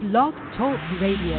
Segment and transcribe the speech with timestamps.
[0.00, 1.36] Blog Talk Radio.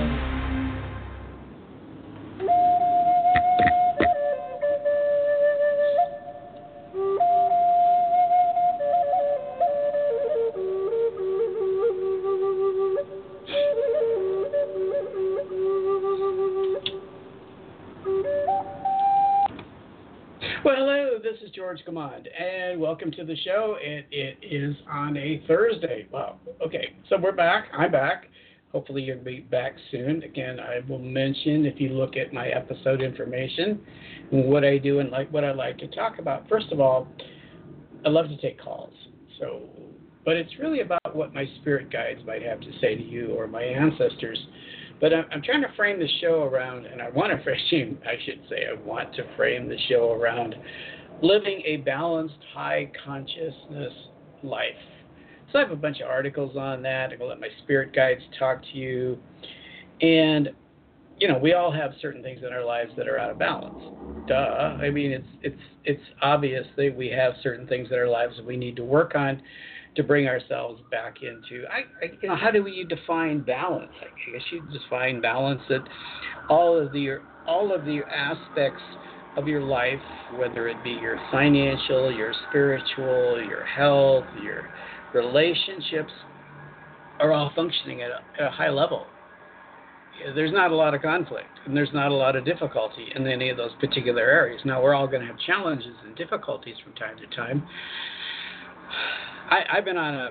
[20.63, 23.77] Well, hello, this is George Command, and welcome to the show.
[23.81, 26.05] It, it is on a Thursday.
[26.11, 26.35] Wow.
[26.63, 27.65] Okay, so we're back.
[27.73, 28.25] I'm back.
[28.71, 30.23] Hopefully, you'll be back soon.
[30.23, 33.81] Again, I will mention if you look at my episode information,
[34.29, 36.47] what I do and like what I like to talk about.
[36.47, 37.07] First of all,
[38.05, 38.93] I love to take calls.
[39.39, 39.63] So,
[40.23, 43.47] but it's really about what my spirit guides might have to say to you or
[43.47, 44.39] my ancestors.
[45.01, 48.13] But I'm, I'm trying to frame the show around, and I want to frame, I
[48.23, 50.55] should say, I want to frame the show around
[51.21, 53.93] living a balanced, high consciousness
[54.43, 54.63] life.
[55.51, 57.11] So I have a bunch of articles on that.
[57.11, 59.17] I'm to let my spirit guides talk to you.
[60.01, 60.49] And,
[61.19, 63.83] you know, we all have certain things in our lives that are out of balance.
[64.27, 64.77] Duh.
[64.81, 68.45] I mean, it's it's it's obvious that we have certain things in our lives that
[68.45, 69.41] we need to work on
[69.95, 74.31] to bring ourselves back into I, I you know how do you define balance i
[74.31, 75.83] guess you define balance that
[76.49, 78.81] all of the all of the aspects
[79.35, 79.99] of your life
[80.35, 84.69] whether it be your financial your spiritual your health your
[85.13, 86.11] relationships
[87.19, 89.05] are all functioning at a, at a high level.
[90.35, 93.49] There's not a lot of conflict and there's not a lot of difficulty in any
[93.49, 94.61] of those particular areas.
[94.65, 97.63] Now we're all going to have challenges and difficulties from time to time.
[99.49, 100.29] I, I've been on a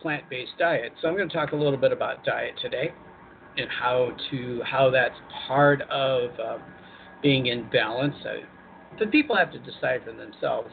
[0.00, 2.92] plant based diet, so I'm going to talk a little bit about diet today
[3.56, 5.14] and how to how that's
[5.46, 6.58] part of uh,
[7.22, 8.14] being in balance.
[8.24, 8.44] Uh,
[8.98, 10.70] the people have to decide for themselves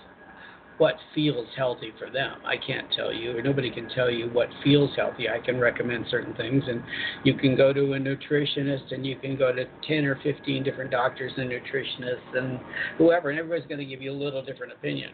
[0.77, 2.37] what feels healthy for them.
[2.45, 5.29] I can't tell you, or nobody can tell you what feels healthy.
[5.29, 6.81] I can recommend certain things, and
[7.23, 10.91] you can go to a nutritionist, and you can go to 10 or 15 different
[10.91, 12.59] doctors and nutritionists and
[12.97, 15.11] whoever, and everybody's going to give you a little different opinion.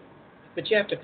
[0.55, 0.97] But you have to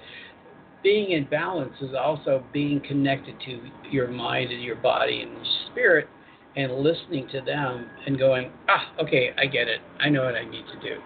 [0.84, 5.46] being in balance is also being connected to your mind and your body and your
[5.72, 6.08] spirit
[6.56, 9.80] and listening to them and going, ah, okay, I get it.
[10.00, 11.02] I know what I need to do.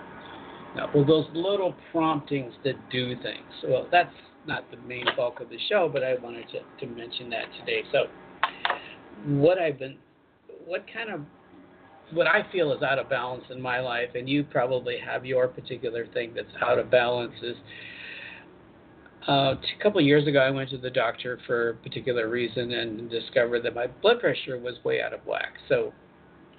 [0.93, 3.51] Well, those little promptings to do things.
[3.67, 4.13] Well, that's
[4.45, 7.81] not the main bulk of the show, but I wanted to, to mention that today.
[7.91, 8.05] So,
[9.25, 9.97] what I've been,
[10.65, 11.21] what kind of,
[12.13, 15.47] what I feel is out of balance in my life, and you probably have your
[15.47, 17.55] particular thing that's out of balance, is
[19.27, 22.71] uh, a couple of years ago, I went to the doctor for a particular reason
[22.71, 25.53] and discovered that my blood pressure was way out of whack.
[25.67, 25.91] So,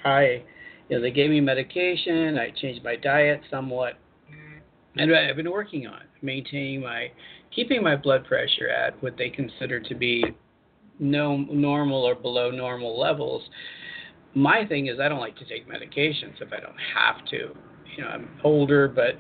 [0.05, 0.43] I,
[0.89, 2.39] you know, they gave me medication.
[2.39, 3.95] I changed my diet somewhat,
[4.97, 7.09] and I've been working on maintaining my,
[7.55, 10.25] keeping my blood pressure at what they consider to be
[10.99, 13.43] no normal or below normal levels.
[14.35, 17.55] My thing is, I don't like to take medications if I don't have to.
[17.97, 19.15] You know, I'm older, but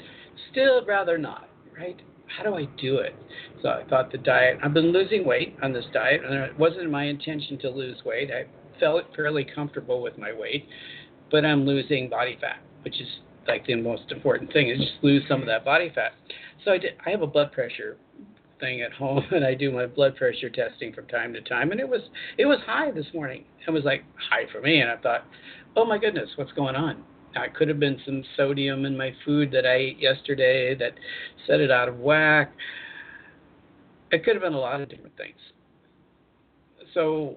[0.50, 1.48] still rather not.
[1.76, 2.00] Right?
[2.28, 3.14] how do I do it?
[3.62, 6.90] So I thought the diet, I've been losing weight on this diet, and it wasn't
[6.90, 8.30] my intention to lose weight.
[8.30, 8.46] I
[8.78, 10.66] felt fairly comfortable with my weight,
[11.30, 13.08] but I'm losing body fat, which is
[13.46, 16.12] like the most important thing is just lose some of that body fat.
[16.64, 17.96] So I did, I have a blood pressure
[18.60, 21.80] thing at home and I do my blood pressure testing from time to time and
[21.80, 22.02] it was
[22.36, 23.44] it was high this morning.
[23.66, 25.24] It was like high for me and I thought,
[25.76, 27.04] "Oh my goodness, what's going on?"
[27.44, 30.94] It could have been some sodium in my food that I ate yesterday that
[31.46, 32.52] set it out of whack.
[34.10, 35.36] It could have been a lot of different things.
[36.94, 37.36] So,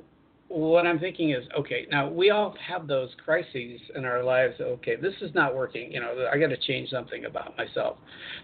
[0.52, 4.56] what I'm thinking is, okay, now we all have those crises in our lives.
[4.60, 5.92] Okay, this is not working.
[5.92, 7.98] You know, I got to change something about myself.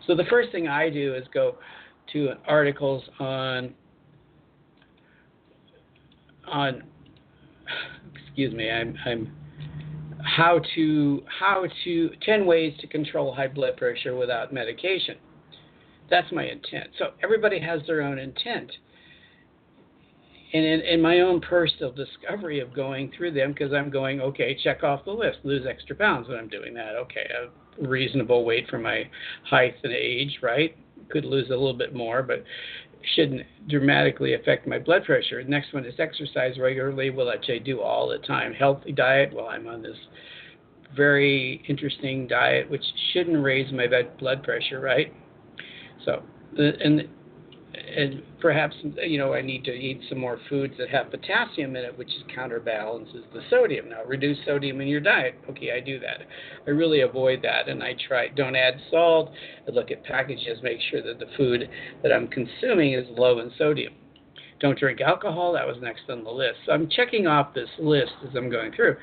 [0.05, 1.57] So the first thing I do is go
[2.13, 3.73] to articles on
[6.47, 6.83] on.
[8.25, 9.35] Excuse me, I'm I'm
[10.23, 15.15] how to how to 10 ways to control high blood pressure without medication.
[16.09, 16.89] That's my intent.
[16.97, 18.71] So everybody has their own intent.
[20.53, 24.57] And in, in my own personal discovery of going through them, because I'm going, okay,
[24.63, 26.95] check off the list, lose extra pounds when I'm doing that.
[26.95, 29.09] Okay, a reasonable weight for my
[29.49, 30.75] height and age, right?
[31.09, 32.43] Could lose a little bit more, but
[33.15, 35.43] shouldn't dramatically affect my blood pressure.
[35.43, 38.53] Next one is exercise regularly, which I do all the time.
[38.53, 39.97] Healthy diet, well, I'm on this
[40.95, 42.83] very interesting diet, which
[43.13, 43.87] shouldn't raise my
[44.19, 45.13] blood pressure, right?
[46.05, 46.23] So,
[46.57, 47.07] uh, and
[47.97, 51.83] and perhaps you know I need to eat some more foods that have potassium in
[51.83, 53.89] it, which counterbalances the sodium.
[53.89, 55.33] Now, reduce sodium in your diet.
[55.49, 56.19] Okay, I do that.
[56.67, 59.31] I really avoid that, and I try don't add salt.
[59.67, 61.67] I look at packages, make sure that the food
[62.03, 63.93] that I'm consuming is low in sodium.
[64.59, 65.53] Don't drink alcohol.
[65.53, 66.57] That was next on the list.
[66.65, 68.95] So I'm checking off this list as I'm going through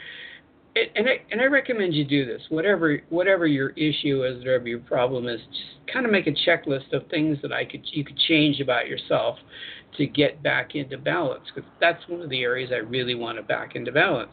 [0.76, 2.43] and I and I recommend you do this.
[2.49, 6.93] Whatever whatever your issue is, whatever your problem is, just kind of make a checklist
[6.93, 9.38] of things that I could you could change about yourself
[9.97, 11.44] to get back into balance.
[11.55, 14.32] Because that's one of the areas I really want to back into balance.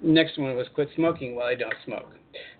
[0.00, 2.12] Next one was quit smoking Well, I don't smoke.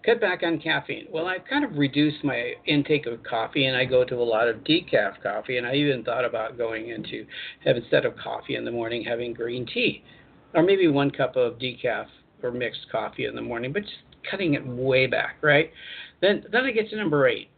[0.05, 1.07] Cut back on caffeine.
[1.13, 4.49] Well, I've kind of reduced my intake of coffee, and I go to a lot
[4.49, 7.27] of decaf coffee, and I even thought about going into
[7.65, 10.03] have instead of coffee in the morning having green tea
[10.55, 12.07] or maybe one cup of decaf
[12.43, 13.95] or mixed coffee in the morning, but just
[14.31, 15.71] cutting it way back, right?
[16.21, 17.49] Then then I get to number eight,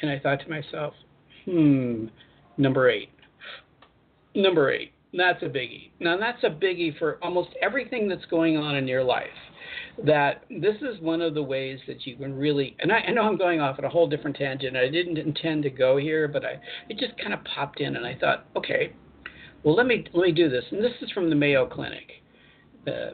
[0.00, 0.94] and I thought to myself,
[1.44, 2.06] hmm,
[2.56, 3.10] number eight,
[4.34, 4.92] number eight.
[5.14, 5.90] That's a biggie.
[6.00, 9.26] Now that's a biggie for almost everything that's going on in your life.
[10.06, 13.22] That this is one of the ways that you can really, and I, I know
[13.22, 14.74] I'm going off at a whole different tangent.
[14.74, 16.58] I didn't intend to go here, but I
[16.88, 18.94] it just kind of popped in, and I thought, okay,
[19.64, 20.64] well let me let me do this.
[20.70, 22.21] And this is from the Mayo Clinic
[22.86, 23.10] uh,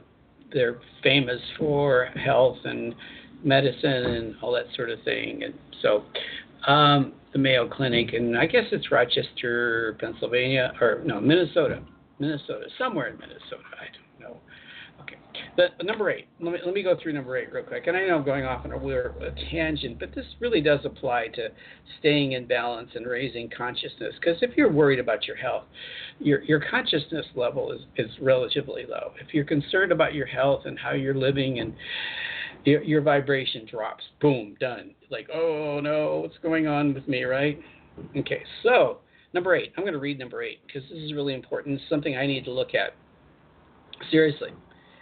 [0.53, 2.95] they're famous for health and
[3.45, 5.43] medicine and all that sort of thing.
[5.45, 6.05] And so
[6.71, 11.83] um, the Mayo Clinic, and I guess it's Rochester, Pennsylvania, or no, Minnesota,
[12.19, 13.65] Minnesota, somewhere in Minnesota.
[13.81, 14.08] I don't
[15.59, 16.29] The, number eight.
[16.39, 17.89] Let me let me go through number eight real quick.
[17.89, 19.13] And I know I'm going off on a weird
[19.51, 21.49] tangent, but this really does apply to
[21.99, 24.15] staying in balance and raising consciousness.
[24.21, 25.65] Because if you're worried about your health,
[26.21, 29.15] your your consciousness level is is relatively low.
[29.21, 31.75] If you're concerned about your health and how you're living and
[32.65, 34.93] your, your vibration drops, boom, done.
[35.11, 37.59] Like, oh no, what's going on with me, right?
[38.17, 38.99] Okay, so
[39.35, 39.73] number eight.
[39.77, 41.81] I'm going to read number eight because this is really important.
[41.81, 42.95] It's something I need to look at
[44.13, 44.51] seriously.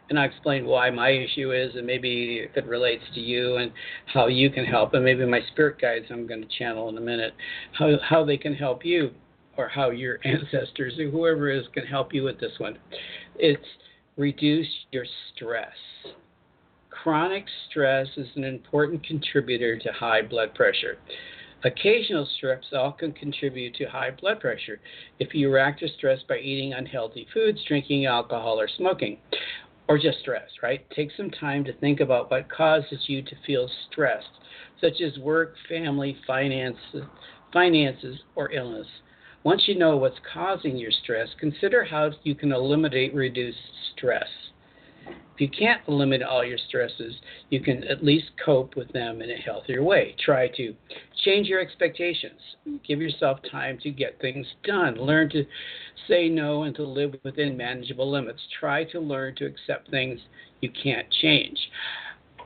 [0.08, 3.73] And I explain why my issue is, and maybe if it relates to you, and
[4.12, 7.00] how you can help, and maybe my spirit guides I'm going to channel in a
[7.00, 7.35] minute,
[7.73, 9.11] how how they can help you
[9.56, 12.79] or how your ancestors or whoever is can help you with this one.
[13.37, 13.67] It's
[14.17, 15.05] reduce your
[15.35, 15.75] stress.
[16.91, 20.99] Chronic stress is an important contributor to high blood pressure.
[21.64, 22.64] Occasional stress
[22.99, 24.79] can contribute to high blood pressure
[25.19, 29.19] if you react to stress by eating unhealthy foods, drinking alcohol, or smoking,
[29.88, 30.85] or just stress, right?
[30.91, 34.27] Take some time to think about what causes you to feel stressed,
[34.81, 37.05] such as work, family, finances,
[37.53, 38.87] finances, or illness.
[39.44, 43.55] Once you know what's causing your stress, consider how you can eliminate reduce
[43.97, 44.27] stress.
[45.35, 47.14] If you can't eliminate all your stresses,
[47.50, 50.17] you can at least cope with them in a healthier way.
[50.25, 50.75] Try to
[51.25, 52.41] change your expectations.
[52.88, 54.97] Give yourself time to get things done.
[54.97, 55.44] Learn to
[56.08, 58.41] say no and to live within manageable limits.
[58.58, 60.20] Try to learn to accept things
[60.62, 61.59] you can't change.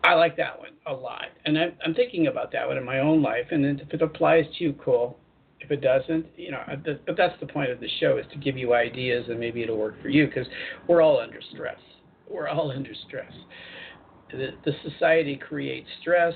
[0.02, 1.26] I like that one a lot.
[1.44, 3.46] And I'm, I'm thinking about that one in my own life.
[3.52, 5.16] And if it applies to you, cool.
[5.60, 6.62] If it doesn't, you know,
[7.06, 9.76] but that's the point of the show is to give you ideas and maybe it'll
[9.76, 10.46] work for you because
[10.88, 11.78] we're all under stress.
[12.34, 13.32] We're all under stress.
[14.30, 16.34] The, the society creates stress,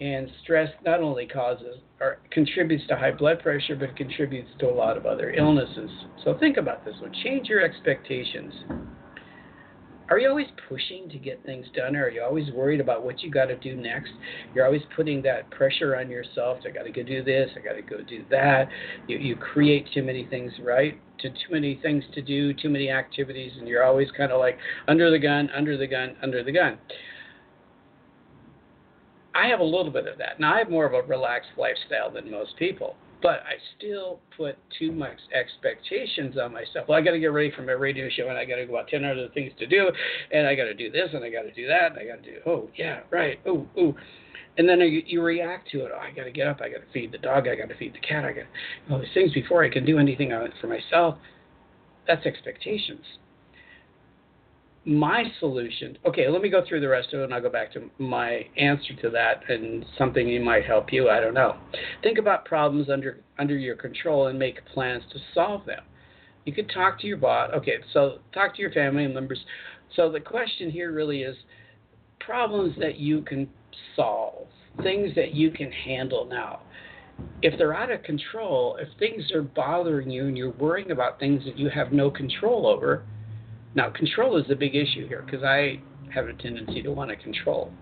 [0.00, 4.74] and stress not only causes or contributes to high blood pressure, but contributes to a
[4.74, 5.90] lot of other illnesses.
[6.24, 7.12] So think about this one.
[7.22, 8.52] Change your expectations.
[10.10, 13.22] Are you always pushing to get things done, or are you always worried about what
[13.22, 14.10] you got to do next?
[14.52, 16.58] You're always putting that pressure on yourself.
[16.66, 17.48] I got to go do this.
[17.56, 18.68] I got to go do that.
[19.06, 21.00] You you create too many things, right?
[21.20, 24.58] To too many things to do, too many activities, and you're always kind of like
[24.88, 26.76] under the gun, under the gun, under the gun.
[29.32, 30.40] I have a little bit of that.
[30.40, 34.56] Now I have more of a relaxed lifestyle than most people but I still put
[34.78, 36.88] too much expectations on myself.
[36.88, 38.78] Well, I got to get ready for my radio show, and I got to go
[38.78, 39.90] out ten other things to do,
[40.32, 42.22] and I got to do this, and I got to do that, and I got
[42.22, 43.94] to do oh yeah right oh oh,
[44.58, 45.92] and then you, you react to it.
[45.94, 47.76] Oh, I got to get up, I got to feed the dog, I got to
[47.76, 48.44] feed the cat, I got
[48.90, 51.16] all these things before I can do anything for myself.
[52.06, 53.04] That's expectations
[54.86, 57.70] my solution okay let me go through the rest of it and i'll go back
[57.70, 61.56] to my answer to that and something that might help you i don't know.
[62.02, 65.82] Think about problems under under your control and make plans to solve them.
[66.46, 69.40] You could talk to your boss okay so talk to your family members.
[69.96, 71.36] So the question here really is
[72.20, 73.48] problems that you can
[73.96, 74.46] solve
[74.82, 76.60] things that you can handle now.
[77.42, 81.44] If they're out of control, if things are bothering you and you're worrying about things
[81.44, 83.04] that you have no control over,
[83.74, 85.80] now control is the big issue here because I
[86.12, 87.72] have a tendency to want to control.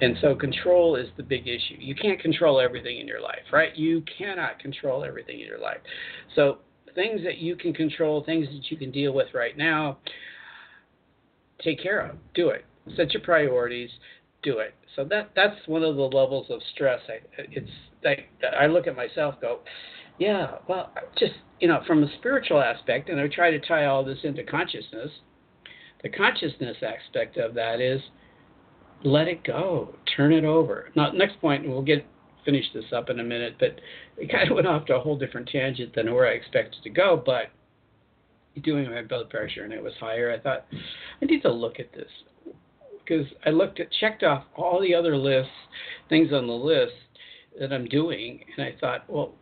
[0.00, 1.76] And so control is the big issue.
[1.78, 3.74] You can't control everything in your life, right?
[3.74, 5.78] You cannot control everything in your life.
[6.34, 6.58] So
[6.94, 9.98] things that you can control, things that you can deal with right now,
[11.62, 12.16] take care of.
[12.34, 12.64] Do it.
[12.96, 13.90] Set your priorities.
[14.42, 14.74] Do it.
[14.94, 17.00] So that that's one of the levels of stress.
[17.08, 17.70] I, it's
[18.04, 18.28] like
[18.58, 19.60] I look at myself, go,
[20.18, 24.04] yeah, well, just you know, from a spiritual aspect, and I try to tie all
[24.04, 25.10] this into consciousness.
[26.02, 28.00] The consciousness aspect of that is
[29.02, 30.90] let it go, turn it over.
[30.94, 32.04] Now, next point, and we'll get
[32.44, 33.80] finish this up in a minute, but
[34.16, 36.90] it kind of went off to a whole different tangent than where I expected to
[36.90, 37.22] go.
[37.24, 37.46] But
[38.62, 40.64] doing my blood pressure and it was higher, I thought
[41.20, 42.08] I need to look at this
[43.04, 45.52] because I looked at checked off all the other lists,
[46.08, 46.94] things on the list
[47.60, 49.34] that I'm doing, and I thought, well,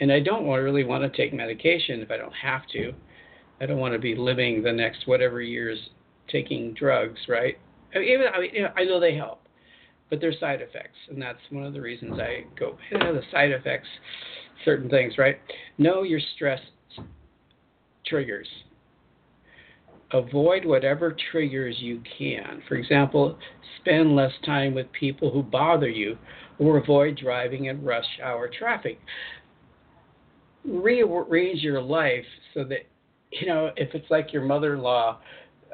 [0.00, 2.92] and I don't really want to take medication if I don't have to.
[3.60, 5.78] I don't want to be living the next whatever years
[6.28, 7.58] taking drugs, right?
[7.94, 9.42] I mean, even I, mean, you know, I know they help,
[10.08, 12.78] but there's side effects, and that's one of the reasons I go.
[12.90, 13.88] Yeah, the side effects,
[14.64, 15.38] certain things, right?
[15.76, 16.60] Know your stress
[18.06, 18.48] triggers.
[20.12, 22.62] Avoid whatever triggers you can.
[22.66, 23.38] For example,
[23.80, 26.16] spend less time with people who bother you,
[26.58, 28.98] or avoid driving in rush hour traffic.
[30.64, 32.24] Rearrange your life
[32.54, 32.86] so that
[33.30, 35.18] you know if it's like your mother-in-law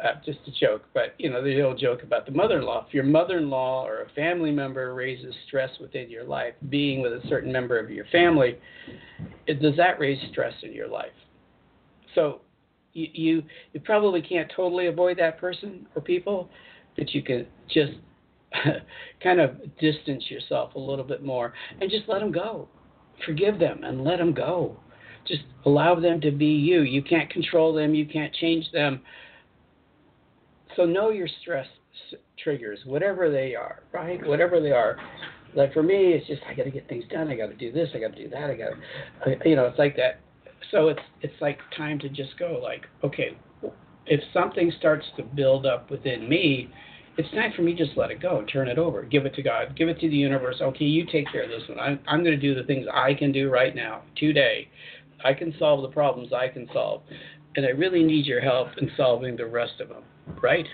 [0.03, 2.87] uh, just a joke, but you know the old joke about the mother-in-law.
[2.87, 7.21] If your mother-in-law or a family member raises stress within your life, being with a
[7.29, 8.59] certain member of your family,
[9.47, 11.13] it, does that raise stress in your life?
[12.15, 12.41] So
[12.93, 16.51] you, you you probably can't totally avoid that person or people,
[16.97, 17.93] but you can just
[19.23, 22.69] kind of distance yourself a little bit more and just let them go.
[23.25, 24.77] Forgive them and let them go.
[25.27, 26.83] Just allow them to be you.
[26.83, 27.95] You can't control them.
[27.95, 29.01] You can't change them
[30.77, 31.67] so know your stress
[32.39, 34.25] triggers, whatever they are, right?
[34.27, 34.99] Whatever they are.
[35.55, 37.29] Like for me, it's just I got to get things done.
[37.29, 37.89] I got to do this.
[37.95, 38.51] I got to do that.
[38.51, 38.71] I got
[39.25, 40.21] to, you know, it's like that.
[40.71, 42.61] So it's it's like time to just go.
[42.63, 43.39] Like okay,
[44.07, 46.71] if something starts to build up within me,
[47.19, 49.03] it's time for me just let it go turn it over.
[49.03, 49.77] Give it to God.
[49.77, 50.57] Give it to the universe.
[50.61, 51.79] Okay, you take care of this one.
[51.79, 54.69] I'm I'm going to do the things I can do right now, today.
[55.25, 57.03] I can solve the problems I can solve,
[57.57, 60.03] and I really need your help in solving the rest of them
[60.43, 60.67] right?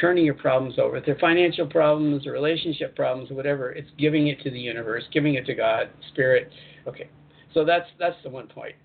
[0.00, 0.96] Turning your problems over.
[0.96, 5.34] If they're financial problems or relationship problems whatever, it's giving it to the universe, giving
[5.34, 6.50] it to God, Spirit.
[6.86, 7.08] Okay.
[7.52, 8.76] So that's that's the one point.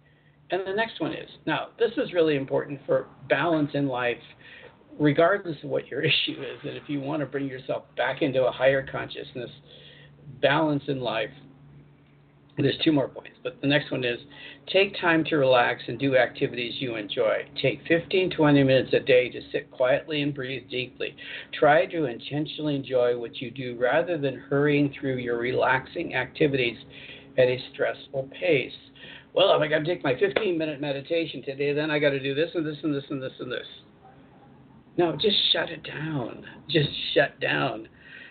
[0.51, 4.17] And the next one is now this is really important for balance in life,
[4.99, 6.59] regardless of what your issue is.
[6.63, 9.49] And if you want to bring yourself back into a higher consciousness,
[10.41, 11.29] balance in life
[12.57, 14.19] there's two more points, but the next one is
[14.71, 17.45] take time to relax and do activities you enjoy.
[17.61, 21.15] Take 15, 20 minutes a day to sit quietly and breathe deeply.
[21.59, 26.77] Try to intentionally enjoy what you do rather than hurrying through your relaxing activities
[27.37, 28.71] at a stressful pace.
[29.33, 32.23] Well, if I got to take my 15 minute meditation today, then I got to
[32.23, 33.67] do this and this and this and this and this.
[34.97, 36.45] No, just shut it down.
[36.69, 37.87] Just shut down.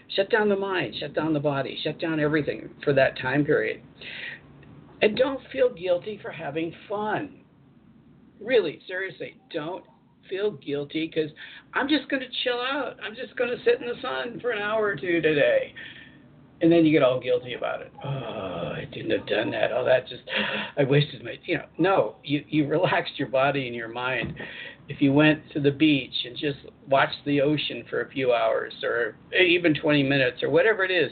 [0.09, 3.83] Shut down the mind, shut down the body, shut down everything for that time period.
[5.03, 7.41] And don't feel guilty for having fun.
[8.41, 9.85] Really, seriously, don't
[10.29, 11.31] feel guilty because
[11.73, 12.97] I'm just going to chill out.
[13.03, 15.75] I'm just going to sit in the sun for an hour or two today.
[16.61, 17.93] And then you get all guilty about it.
[18.05, 19.73] Oh, I didn't have done that.
[19.73, 20.23] Oh, that just,
[20.79, 24.35] I wasted my, you know, no, you, you relaxed your body and your mind
[24.89, 28.73] if you went to the beach and just watched the ocean for a few hours
[28.83, 31.11] or even 20 minutes or whatever it is,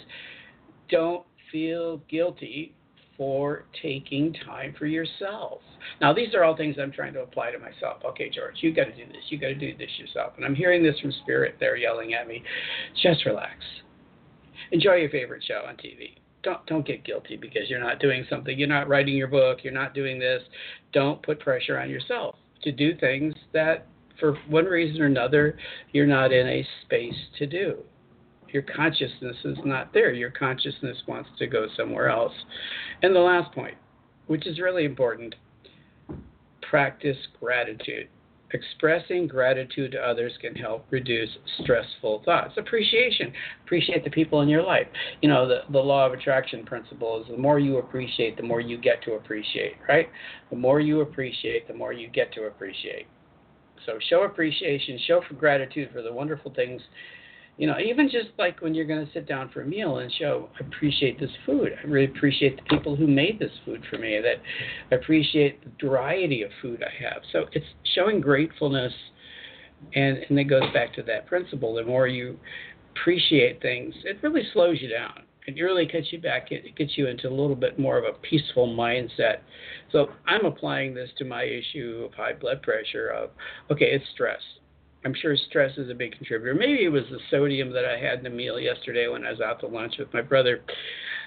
[0.90, 2.74] don't feel guilty
[3.16, 5.60] for taking time for yourself.
[6.00, 8.02] Now, these are all things I'm trying to apply to myself.
[8.04, 9.22] Okay, George, you got to do this.
[9.28, 10.34] You got to do this yourself.
[10.36, 11.56] And I'm hearing this from spirit.
[11.58, 12.42] They're yelling at me.
[13.02, 13.54] Just relax.
[14.70, 16.16] Enjoy your favorite show on TV.
[16.42, 18.58] Don't don't get guilty because you're not doing something.
[18.58, 19.58] You're not writing your book.
[19.62, 20.42] You're not doing this.
[20.92, 23.86] Don't put pressure on yourself to do things that,
[24.18, 25.58] for one reason or another,
[25.92, 27.78] you're not in a space to do.
[28.50, 30.12] Your consciousness is not there.
[30.12, 32.34] Your consciousness wants to go somewhere else.
[33.02, 33.76] And the last point,
[34.26, 35.34] which is really important
[36.60, 38.08] practice gratitude.
[38.54, 41.30] Expressing gratitude to others can help reduce
[41.62, 42.52] stressful thoughts.
[42.58, 43.32] Appreciation.
[43.64, 44.86] Appreciate the people in your life.
[45.22, 48.60] You know, the, the law of attraction principle is the more you appreciate, the more
[48.60, 50.08] you get to appreciate, right?
[50.50, 53.06] The more you appreciate, the more you get to appreciate.
[53.86, 56.82] So show appreciation, show for gratitude for the wonderful things
[57.58, 60.10] You know, even just like when you're going to sit down for a meal and
[60.12, 61.72] show, I appreciate this food.
[61.78, 64.20] I really appreciate the people who made this food for me.
[64.20, 64.36] That
[64.90, 67.22] I appreciate the variety of food I have.
[67.30, 68.92] So it's showing gratefulness,
[69.94, 71.74] and and it goes back to that principle.
[71.74, 72.38] The more you
[72.96, 75.22] appreciate things, it really slows you down.
[75.46, 76.52] It really gets you back.
[76.52, 79.38] It gets you into a little bit more of a peaceful mindset.
[79.90, 83.08] So I'm applying this to my issue of high blood pressure.
[83.08, 83.30] Of
[83.70, 84.40] okay, it's stress
[85.04, 86.54] I'm sure stress is a big contributor.
[86.54, 89.40] Maybe it was the sodium that I had in the meal yesterday when I was
[89.40, 90.62] out to lunch with my brother.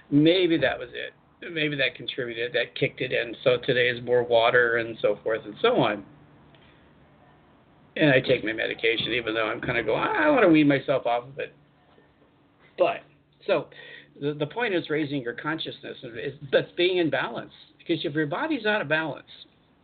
[0.09, 1.13] Maybe that was it.
[1.53, 3.35] Maybe that contributed, that kicked it in.
[3.43, 6.05] So today is more water and so forth and so on.
[7.97, 10.49] And I take my medication, even though I'm kind of going, ah, I want to
[10.49, 11.53] wean myself off of it.
[12.77, 13.01] But,
[13.45, 13.67] so
[14.21, 17.53] the, the point is raising your consciousness, is, but being in balance.
[17.77, 19.27] Because if your body's out of balance,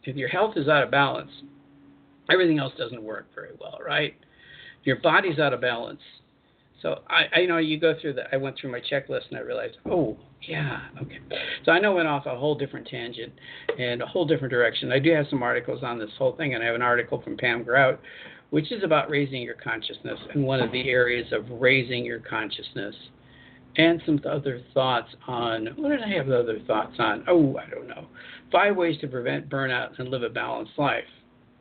[0.04, 1.32] if your health is out of balance,
[2.30, 4.16] everything else doesn't work very well, right?
[4.84, 6.02] Your body's out of balance.
[6.82, 9.38] So I, I you know you go through the I went through my checklist and
[9.38, 11.20] I realized, oh yeah, okay.
[11.64, 13.34] So I know went off a whole different tangent
[13.78, 14.92] and a whole different direction.
[14.92, 17.38] I do have some articles on this whole thing, and I have an article from
[17.38, 18.00] Pam Grout,
[18.50, 22.96] which is about raising your consciousness and one of the areas of raising your consciousness.
[23.78, 27.24] And some other thoughts on what did I have other thoughts on?
[27.28, 28.08] Oh, I don't know.
[28.52, 31.06] Five ways to prevent burnout and live a balanced life.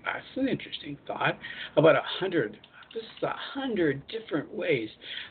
[0.04, 1.38] That's an interesting thought.
[1.76, 2.58] About a hundred,
[2.94, 4.88] this is a hundred different ways,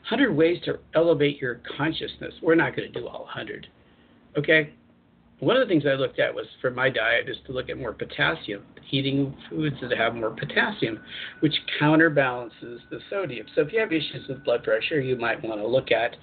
[0.08, 2.34] hundred ways to elevate your consciousness.
[2.42, 3.68] We're not going to do all hundred,
[4.38, 4.74] okay?
[5.40, 7.78] One of the things I looked at was for my diet is to look at
[7.78, 11.00] more potassium, eating foods that have more potassium,
[11.40, 13.48] which counterbalances the sodium.
[13.56, 16.18] So if you have issues with blood pressure, you might want to look at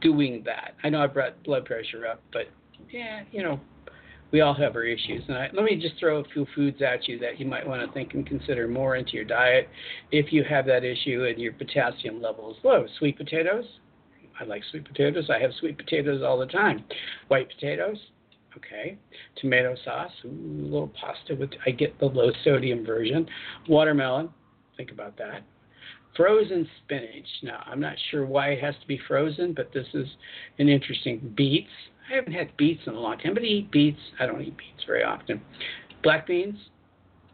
[0.00, 0.74] doing that.
[0.84, 2.42] I know I brought blood pressure up, but
[2.90, 3.58] yeah, you know,
[4.32, 5.22] we all have our issues.
[5.28, 7.86] And I, let me just throw a few foods at you that you might want
[7.86, 9.68] to think and consider more into your diet
[10.10, 12.84] if you have that issue and your potassium level is low.
[12.84, 13.66] Oh, sweet potatoes.
[14.40, 15.28] I like sweet potatoes.
[15.30, 16.84] I have sweet potatoes all the time.
[17.28, 17.98] White potatoes.
[18.56, 18.98] Okay.
[19.36, 20.10] Tomato sauce.
[20.24, 21.50] Ooh, a little pasta with.
[21.66, 23.28] I get the low sodium version.
[23.68, 24.30] Watermelon.
[24.76, 25.42] Think about that.
[26.16, 27.28] Frozen spinach.
[27.42, 30.08] Now, I'm not sure why it has to be frozen, but this is
[30.58, 31.32] an interesting.
[31.36, 31.68] Beets.
[32.12, 33.98] I haven't had beets in a long time, but I eat beets.
[34.20, 35.40] I don't eat beets very often.
[36.02, 36.58] Black beans,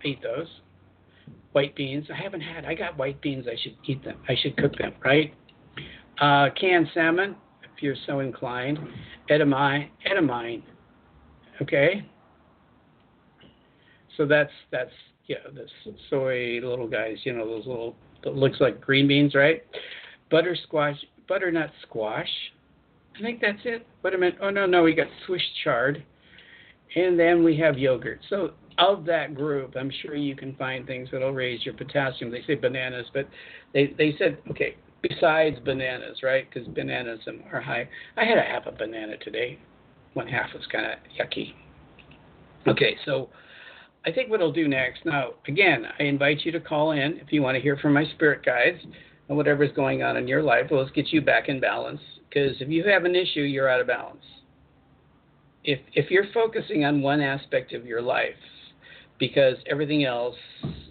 [0.04, 0.46] I eat those.
[1.52, 2.64] White beans, I haven't had.
[2.64, 3.46] I got white beans.
[3.48, 4.18] I should eat them.
[4.28, 5.34] I should cook them, right?
[6.20, 8.78] Uh, canned salmon, if you're so inclined.
[9.30, 10.62] Edamame, edamame.
[11.60, 12.06] Okay.
[14.16, 14.92] So that's that's
[15.26, 15.66] yeah, the
[16.08, 17.16] soy little guys.
[17.24, 19.64] You know those little that looks like green beans, right?
[20.30, 22.28] Butter squash, butternut squash.
[23.18, 23.86] I think that's it.
[24.02, 24.38] Wait a minute.
[24.40, 24.82] Oh, no, no.
[24.82, 26.04] We got Swiss chard.
[26.94, 28.20] And then we have yogurt.
[28.30, 32.30] So, of that group, I'm sure you can find things that'll raise your potassium.
[32.30, 33.28] They say bananas, but
[33.74, 36.48] they, they said, okay, besides bananas, right?
[36.48, 37.20] Because bananas
[37.52, 37.88] are high.
[38.16, 39.58] I had a half a banana today.
[40.14, 41.54] One half was kind of yucky.
[42.66, 43.30] Okay, so
[44.06, 45.04] I think what I'll do next.
[45.04, 48.04] Now, again, I invite you to call in if you want to hear from my
[48.14, 48.78] spirit guides
[49.28, 50.66] and whatever's going on in your life.
[50.70, 52.00] Let's get you back in balance.
[52.28, 54.24] Because if you have an issue, you're out of balance.
[55.64, 58.34] If if you're focusing on one aspect of your life,
[59.18, 60.36] because everything else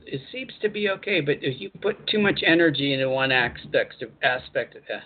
[0.05, 4.01] it seems to be okay, but if you put too much energy into one aspect
[4.01, 4.99] of aspect, uh,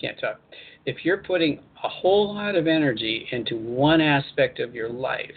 [0.00, 0.40] can't talk.
[0.86, 5.30] If you're putting a whole lot of energy into one aspect of your life,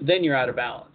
[0.00, 0.90] then you're out of balance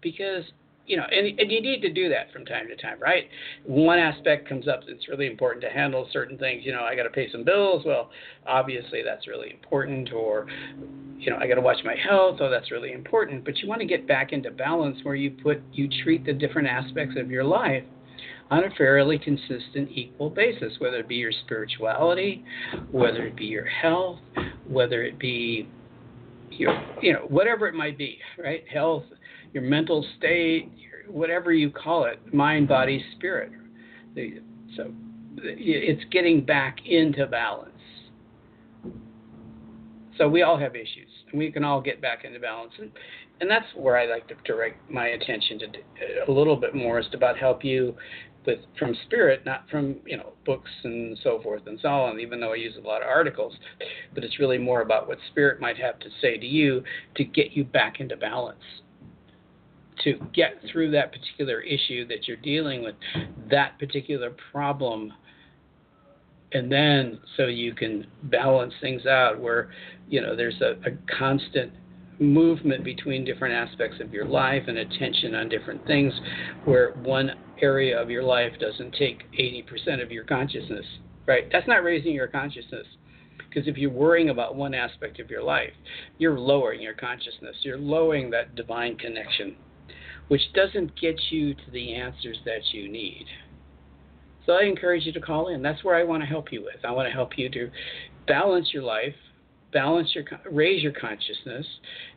[0.00, 0.44] because
[0.86, 3.24] you know, and, and you need to do that from time to time, right?
[3.64, 6.62] One aspect comes up it's really important to handle certain things.
[6.64, 7.82] You know, I got to pay some bills.
[7.84, 8.10] Well,
[8.46, 10.12] obviously that's really important.
[10.12, 10.46] Or,
[11.18, 12.38] you know, I got to watch my health.
[12.40, 13.44] Oh, that's really important.
[13.44, 16.68] But you want to get back into balance where you put you treat the different
[16.68, 17.84] aspects of your life
[18.50, 22.44] on a fairly consistent, equal basis, whether it be your spirituality,
[22.92, 24.18] whether it be your health,
[24.68, 25.68] whether it be
[26.50, 28.62] your, you know, whatever it might be, right?
[28.72, 29.02] Health,
[29.52, 33.52] your mental state, your, whatever you call it, mind, body, spirit.
[34.76, 34.92] So
[35.38, 37.72] it's getting back into balance.
[40.18, 42.72] So we all have issues, and we can all get back into balance.
[42.78, 42.90] And,
[43.40, 45.66] and that's where I like to direct my attention to
[46.26, 47.94] a little bit more, is to about help you
[48.46, 52.18] with from spirit, not from you know books and so forth and so on.
[52.18, 53.54] Even though I use a lot of articles,
[54.14, 56.82] but it's really more about what spirit might have to say to you
[57.16, 58.62] to get you back into balance
[60.04, 62.94] to get through that particular issue that you're dealing with,
[63.50, 65.12] that particular problem,
[66.52, 69.70] and then so you can balance things out where
[70.08, 71.72] you know there's a, a constant
[72.18, 76.12] movement between different aspects of your life and attention on different things
[76.64, 80.84] where one area of your life doesn't take 80% of your consciousness,
[81.26, 81.44] right?
[81.52, 82.86] That's not raising your consciousness.
[83.48, 85.72] Because if you're worrying about one aspect of your life,
[86.18, 87.56] you're lowering your consciousness.
[87.62, 89.56] You're lowering that divine connection,
[90.28, 93.26] which doesn't get you to the answers that you need.
[94.44, 95.62] So I encourage you to call in.
[95.62, 96.84] That's where I want to help you with.
[96.84, 97.70] I want to help you to
[98.28, 99.14] balance your life,
[99.72, 101.66] balance your raise your consciousness,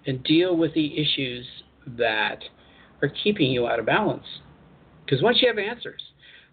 [0.06, 1.45] and deal with the issues
[1.98, 2.39] that
[3.02, 4.26] are keeping you out of balance.
[5.04, 6.02] Because once you have answers,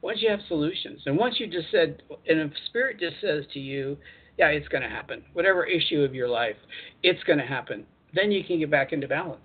[0.01, 3.59] once you have solutions, and once you just said, and if spirit just says to
[3.59, 3.99] you,
[4.38, 5.23] yeah, it's going to happen.
[5.33, 6.57] Whatever issue of your life,
[7.03, 7.85] it's going to happen.
[8.14, 9.40] Then you can get back into balance.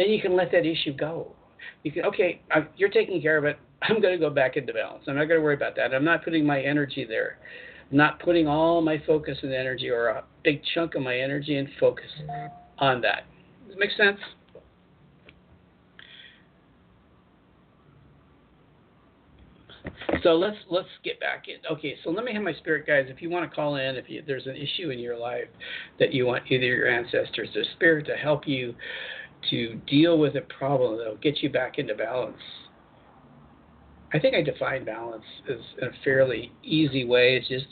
[0.00, 1.30] Then you can let that issue go.
[1.82, 2.40] You can, okay,
[2.74, 3.58] you're taking care of it.
[3.82, 5.04] I'm going to go back into balance.
[5.06, 5.92] I'm not going to worry about that.
[5.94, 7.36] I'm not putting my energy there.
[7.90, 11.56] I'm not putting all my focus and energy or a big chunk of my energy
[11.56, 12.06] and focus
[12.78, 13.24] on that.
[13.66, 14.18] Does it make sense?
[20.22, 21.56] So let's let's get back in.
[21.70, 23.08] Okay, so let me have my spirit guides.
[23.10, 25.48] If you want to call in, if you, there's an issue in your life
[25.98, 28.74] that you want either your ancestors or spirit to help you
[29.50, 32.42] to deal with a problem that'll get you back into balance.
[34.12, 37.36] I think I define balance as a fairly easy way.
[37.36, 37.66] It's just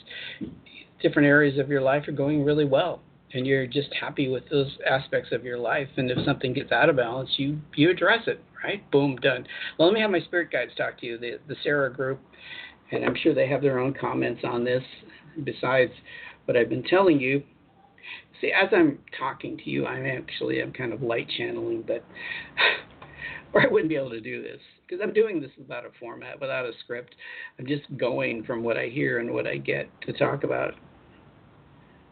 [1.01, 3.01] different areas of your life are going really well
[3.33, 5.87] and you're just happy with those aspects of your life.
[5.97, 8.89] And if something gets out of balance, you you address it, right?
[8.91, 9.45] Boom, done.
[9.77, 12.19] Well, let me have my spirit guides talk to you, the the Sara group,
[12.91, 14.83] and I'm sure they have their own comments on this.
[15.43, 15.91] Besides
[16.45, 17.43] what I've been telling you,
[18.41, 22.05] see, as I'm talking to you, I'm actually I'm kind of light channeling, but
[23.53, 26.39] or I wouldn't be able to do this because I'm doing this without a format,
[26.39, 27.15] without a script.
[27.57, 30.73] I'm just going from what I hear and what I get to talk about.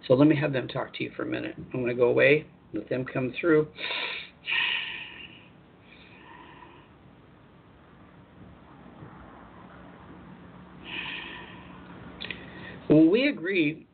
[0.08, 1.56] So let me have them talk to you for a minute.
[1.58, 3.68] I'm going to go away, let them come through.
[12.88, 13.86] When we agree,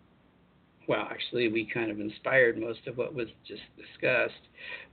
[0.88, 4.34] well, actually, we kind of inspired most of what was just discussed,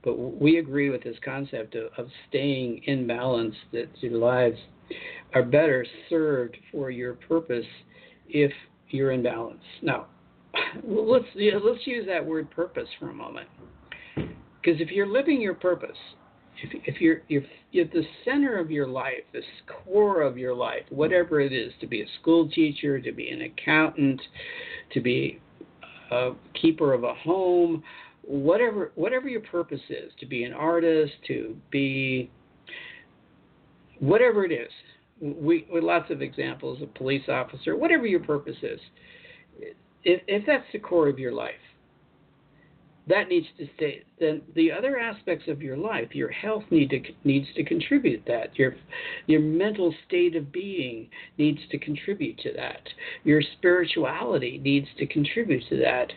[0.03, 4.57] but we agree with this concept of, of staying in balance, that your lives
[5.33, 7.65] are better served for your purpose
[8.29, 8.51] if
[8.89, 9.63] you're in balance.
[9.81, 10.07] Now,
[10.87, 13.47] let's yeah, let's use that word purpose for a moment.
[14.15, 15.97] Because if you're living your purpose,
[16.63, 19.45] if, if you're if, if the center of your life, this
[19.85, 23.41] core of your life, whatever it is, to be a school teacher, to be an
[23.41, 24.21] accountant,
[24.93, 25.39] to be
[26.11, 27.83] a keeper of a home,
[28.23, 32.29] whatever whatever your purpose is, to be an artist, to be
[33.99, 34.71] whatever it is.
[35.19, 38.79] We, we lots of examples, a police officer, whatever your purpose is
[40.03, 41.53] if, if that's the core of your life,
[43.11, 44.03] that needs to stay.
[44.19, 48.57] Then the other aspects of your life, your health need to needs to contribute that.
[48.57, 48.75] Your
[49.27, 52.81] your mental state of being needs to contribute to that.
[53.25, 56.13] Your spirituality needs to contribute to that.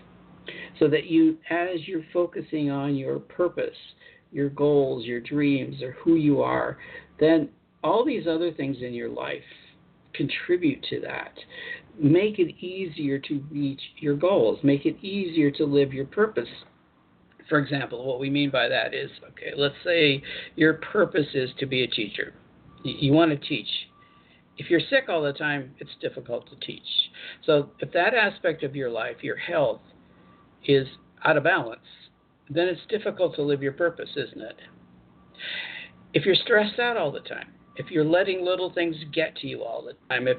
[0.78, 3.76] So that you, as you're focusing on your purpose,
[4.30, 6.78] your goals, your dreams, or who you are,
[7.18, 7.48] then
[7.82, 9.42] all these other things in your life
[10.12, 11.32] contribute to that
[11.98, 16.48] make it easier to reach your goals, make it easier to live your purpose.
[17.48, 20.22] For example, what we mean by that is okay, let's say
[20.56, 22.32] your purpose is to be a teacher.
[22.84, 23.68] You, you want to teach.
[24.56, 26.82] If you're sick all the time, it's difficult to teach.
[27.44, 29.80] So, if that aspect of your life, your health,
[30.66, 30.86] is
[31.24, 31.80] out of balance,
[32.48, 34.56] then it's difficult to live your purpose, isn't it?
[36.12, 39.62] If you're stressed out all the time, if you're letting little things get to you
[39.62, 40.38] all the time, if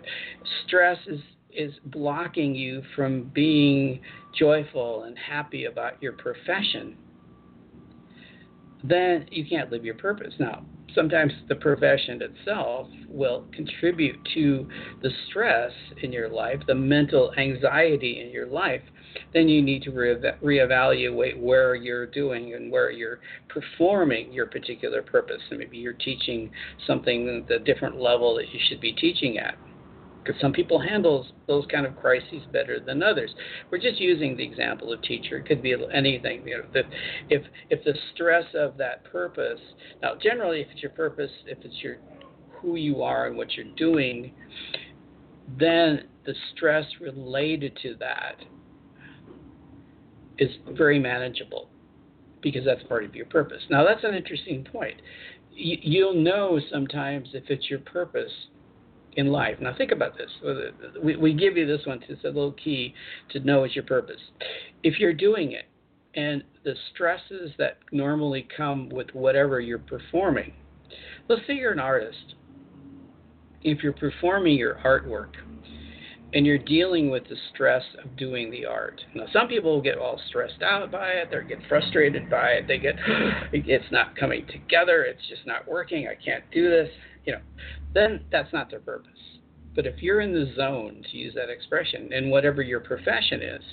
[0.66, 1.20] stress is
[1.56, 4.00] is blocking you from being
[4.38, 6.98] joyful and happy about your profession,
[8.84, 10.34] then you can't live your purpose.
[10.40, 14.68] Now, sometimes the profession itself will contribute to
[15.02, 18.82] the stress in your life, the mental anxiety in your life.
[19.34, 25.02] Then you need to re- reevaluate where you're doing and where you're performing your particular
[25.02, 25.42] purpose.
[25.50, 26.52] And maybe you're teaching
[26.86, 29.58] something at a different level that you should be teaching at
[30.26, 33.34] because some people handle those kind of crises better than others.
[33.70, 35.38] We're just using the example of teacher.
[35.38, 36.48] It could be anything.
[36.48, 36.82] You know,
[37.30, 39.60] if if the stress of that purpose.
[40.02, 41.98] Now, generally, if it's your purpose, if it's your
[42.62, 44.34] who you are and what you're doing,
[45.60, 48.38] then the stress related to that
[50.38, 51.70] is very manageable
[52.42, 53.62] because that's part of your purpose.
[53.70, 55.02] Now, that's an interesting point.
[55.52, 58.32] You'll know sometimes if it's your purpose
[59.16, 59.58] in life.
[59.62, 60.30] Now think about this.
[60.46, 62.04] Uh, we, we give you this one.
[62.08, 62.94] It's a little key
[63.32, 64.22] to know it's your purpose.
[64.84, 65.66] If you're doing it,
[66.16, 70.54] and the stresses that normally come with whatever you're performing.
[71.28, 72.36] Let's say you're an artist.
[73.62, 75.34] if you're performing your artwork
[76.34, 79.02] and you're dealing with the stress of doing the art.
[79.16, 81.30] Now, some people get all stressed out by it.
[81.32, 82.68] They get frustrated by it.
[82.68, 82.96] They get,
[83.54, 85.04] it's not coming together.
[85.04, 86.08] It's just not working.
[86.08, 86.90] I can't do this.
[87.26, 87.42] You know,
[87.94, 89.12] then that's not their purpose.
[89.76, 93.64] But if you're in the zone, to use that expression, in whatever your profession is,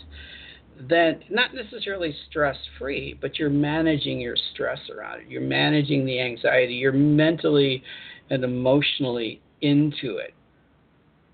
[0.89, 5.29] then not necessarily stress free, but you're managing your stress around it.
[5.29, 6.75] You're managing the anxiety.
[6.75, 7.83] You're mentally
[8.31, 10.35] and emotionally into it.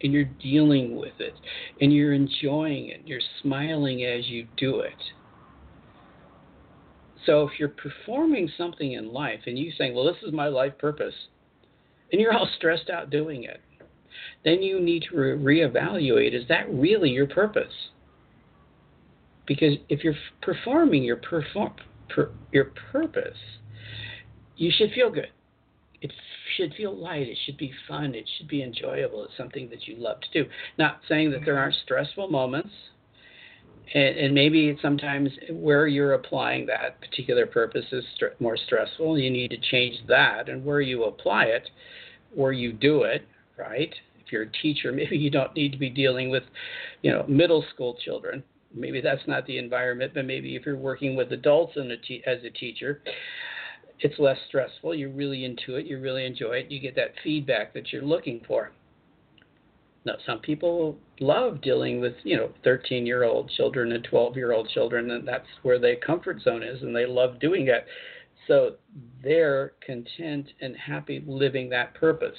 [0.02, 1.34] And you're dealing with it.
[1.80, 3.02] And you're enjoying it.
[3.06, 4.92] You're smiling as you do it.
[7.26, 10.78] So if you're performing something in life and you're saying, well, this is my life
[10.78, 11.14] purpose,
[12.12, 13.60] and you're all stressed out doing it,
[14.44, 17.72] then you need to re- reevaluate is that really your purpose?
[19.46, 21.74] Because if you're performing your perform
[22.08, 23.38] per, your purpose,
[24.56, 25.30] you should feel good.
[26.00, 26.12] It
[26.56, 27.28] should feel light.
[27.28, 28.14] It should be fun.
[28.14, 29.24] It should be enjoyable.
[29.24, 30.50] It's something that you love to do.
[30.78, 32.70] Not saying that there aren't stressful moments,
[33.94, 39.18] and, and maybe sometimes where you're applying that particular purpose is st- more stressful.
[39.18, 41.68] You need to change that, and where you apply it,
[42.34, 43.94] where you do it, right?
[44.24, 46.44] If you're a teacher, maybe you don't need to be dealing with,
[47.02, 48.42] you know, middle school children
[48.74, 52.38] maybe that's not the environment, but maybe if you're working with adults a te- as
[52.44, 53.00] a teacher,
[54.00, 54.94] it's less stressful.
[54.94, 55.86] You're really into it.
[55.86, 56.70] You really enjoy it.
[56.70, 58.72] You get that feedback that you're looking for.
[60.04, 64.52] Now, some people love dealing with, you know, 13 year old children and 12 year
[64.52, 67.86] old children, and that's where their comfort zone is, and they love doing it.
[68.46, 68.76] So
[69.22, 72.38] they're content and happy living that purpose.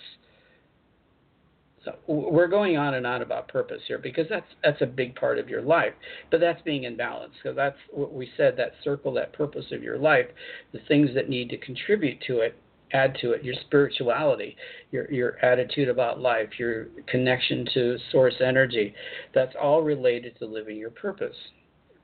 [1.86, 5.40] So we're going on and on about purpose here because that's that's a big part
[5.40, 5.94] of your life.
[6.30, 9.82] But that's being in balance because that's what we said that circle, that purpose of
[9.82, 10.26] your life,
[10.74, 12.58] the things that need to contribute to it,
[12.94, 14.56] add to it, your spirituality,
[14.92, 18.94] your your attitude about life, your connection to source energy.
[19.34, 21.36] That's all related to living your purpose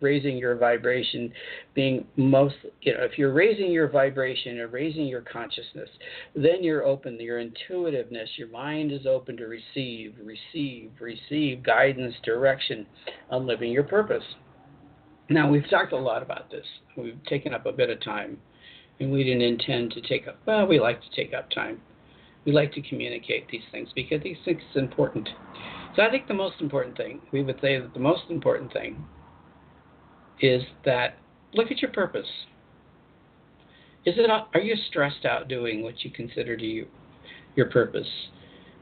[0.02, 1.32] raising your vibration
[1.74, 5.90] being most you know if you're raising your vibration or raising your consciousness
[6.36, 12.86] then you're open your intuitiveness your mind is open to receive receive receive guidance direction
[13.30, 14.24] on living your purpose.
[15.30, 16.66] Now we've talked a lot about this.
[16.96, 18.38] We've taken up a bit of time
[19.00, 21.80] and we didn't intend to take up well we like to take up time
[22.46, 25.30] we like to communicate these things because these things are important
[25.96, 29.04] so i think the most important thing we would say that the most important thing
[30.42, 31.18] is that
[31.54, 32.28] look at your purpose.
[34.06, 36.88] Is it are you stressed out doing what you consider to you
[37.56, 38.08] your purpose?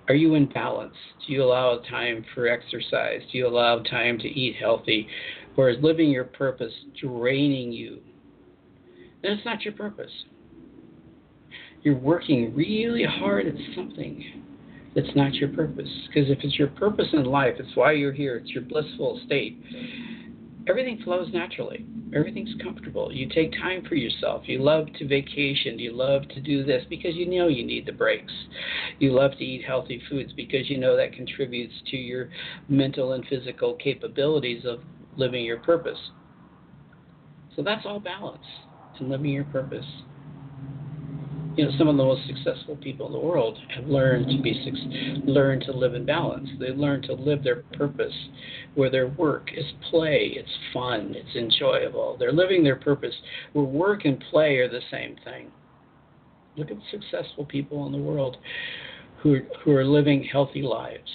[0.09, 0.95] Are you in balance?
[1.25, 3.21] Do you allow time for exercise?
[3.31, 5.07] Do you allow time to eat healthy?
[5.55, 8.01] Or is living your purpose draining you?
[9.23, 10.11] Then it's not your purpose.
[11.81, 14.43] You're working really hard at something
[14.95, 15.89] that's not your purpose.
[16.07, 19.57] Because if it's your purpose in life, it's why you're here, it's your blissful state,
[20.67, 21.85] everything flows naturally.
[22.13, 23.11] Everything's comfortable.
[23.11, 24.43] You take time for yourself.
[24.45, 25.79] You love to vacation.
[25.79, 28.31] You love to do this because you know you need the breaks.
[28.99, 32.29] You love to eat healthy foods because you know that contributes to your
[32.69, 34.81] mental and physical capabilities of
[35.17, 35.97] living your purpose.
[37.55, 38.45] So that's all balance
[38.99, 39.85] in living your purpose
[41.55, 44.53] you know, some of the most successful people in the world have learned to be
[45.25, 46.49] learned to live in balance.
[46.59, 48.13] They learn to live their purpose,
[48.73, 52.15] where their work is play, it's fun, it's enjoyable.
[52.17, 53.13] They're living their purpose,
[53.53, 55.51] where work and play are the same thing.
[56.57, 58.37] Look at successful people in the world
[59.21, 61.09] who who are living healthy lives.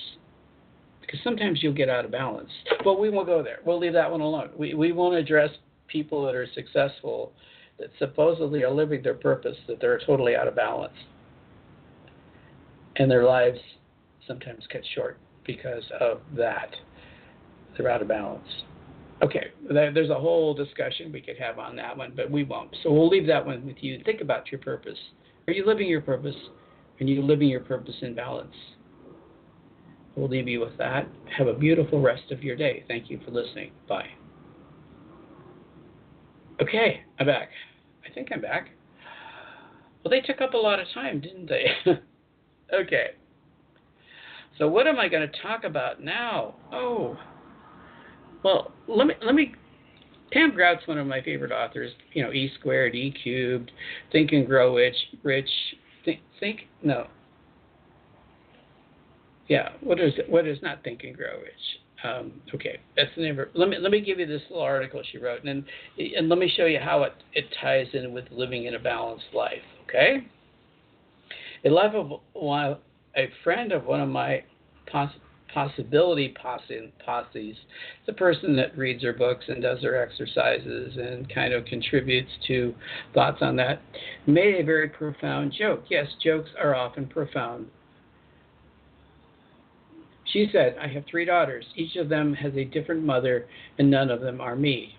[1.01, 2.51] Because sometimes you'll get out of balance.
[2.85, 3.59] But we won't go there.
[3.65, 4.51] We'll leave that one alone.
[4.57, 5.51] We we won't address
[5.89, 7.33] people that are successful
[7.79, 10.93] that supposedly are living their purpose that they're totally out of balance.
[12.97, 13.59] And their lives
[14.27, 16.71] sometimes cut short because of that.
[17.77, 18.49] They're out of balance.
[19.23, 22.75] Okay, there's a whole discussion we could have on that one, but we won't.
[22.83, 24.01] So we'll leave that one with you.
[24.05, 24.99] Think about your purpose.
[25.49, 26.37] Are you living your purpose?
[27.01, 28.55] Are you living your purpose in balance?
[30.15, 31.09] We'll leave you with that.
[31.37, 32.85] Have a beautiful rest of your day.
[32.89, 33.73] Thank you for listening.
[33.89, 34.09] Bye.
[36.61, 37.51] Okay, I'm back.
[38.09, 38.71] I think I'm back.
[40.03, 41.67] Well, they took up a lot of time, didn't they?
[42.75, 43.09] okay.
[44.59, 46.55] So what am I going to talk about now?
[46.73, 47.17] Oh,
[48.43, 49.55] well, let me let me.
[50.33, 51.93] Pam Grout's one of my favorite authors.
[52.13, 53.71] You know, E squared, E cubed,
[54.13, 55.49] Think and Grow Rich, Rich.
[56.05, 57.07] Think, think no.
[59.49, 61.53] Yeah, what is what is not Think and Grow Rich?
[62.05, 65.19] Um, okay, that's the name Let me let me give you this little article she
[65.19, 65.65] wrote, and
[65.99, 69.27] and let me show you how it it ties in with living in a balanced
[69.35, 69.63] life.
[69.85, 70.25] Okay,
[71.65, 72.77] a life of one,
[73.17, 74.45] a friend of one of my
[74.87, 75.17] poss-
[75.53, 77.57] possibility posse, posses,
[78.07, 82.75] the person that reads her books and does her exercises and kind of contributes to
[83.15, 83.83] thoughts on that,
[84.27, 85.85] made a very profound joke.
[85.89, 87.67] Yes, jokes are often profound.
[90.33, 91.65] She said, I have three daughters.
[91.75, 93.47] Each of them has a different mother,
[93.79, 94.95] and none of them are me.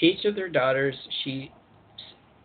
[0.00, 1.50] Each of their daughters, she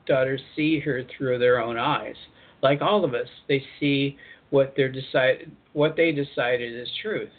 [0.06, 2.16] daughters see her through their own eyes.
[2.62, 4.18] Like all of us, they see
[4.50, 7.30] what they're decide what they decided is truth.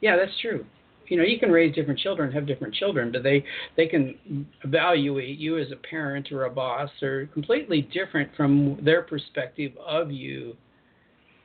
[0.00, 0.64] Yeah, that's true.
[1.08, 3.44] You know, you can raise different children, have different children, but they
[3.76, 9.02] they can evaluate you as a parent or a boss or completely different from their
[9.02, 10.56] perspective of you.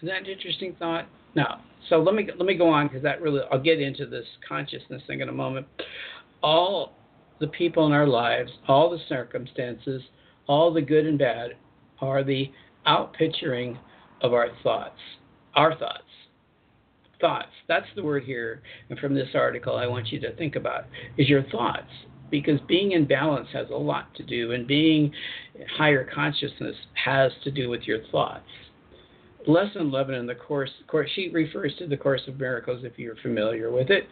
[0.01, 1.06] Is that an interesting thought?
[1.36, 1.60] No.
[1.89, 5.01] So let me let me go on because that really I'll get into this consciousness
[5.07, 5.67] thing in a moment.
[6.41, 6.93] All
[7.39, 10.01] the people in our lives, all the circumstances,
[10.47, 11.51] all the good and bad,
[11.99, 12.51] are the
[12.87, 13.77] outpicturing
[14.21, 14.99] of our thoughts.
[15.55, 16.03] Our thoughts.
[17.19, 17.51] Thoughts.
[17.67, 18.61] That's the word here.
[18.89, 20.85] And from this article, I want you to think about
[21.17, 21.89] is your thoughts.
[22.29, 25.11] Because being in balance has a lot to do, and being
[25.77, 28.47] higher consciousness has to do with your thoughts.
[29.47, 33.15] Lesson 11 in the course, course she refers to the Course of Miracles if you're
[33.17, 34.08] familiar with it.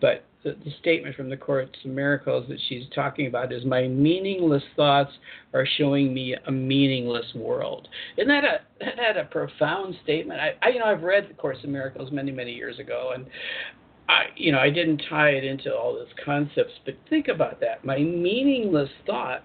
[0.00, 3.88] But the, the statement from the Course of Miracles that she's talking about is my
[3.88, 5.12] meaningless thoughts
[5.52, 7.88] are showing me a meaningless world.
[8.16, 8.60] Isn't that a
[8.96, 10.40] that a profound statement?
[10.40, 13.26] I, I you know I've read the Course of Miracles many many years ago and
[14.08, 17.84] I you know I didn't tie it into all those concepts, but think about that.
[17.84, 19.44] My meaningless thoughts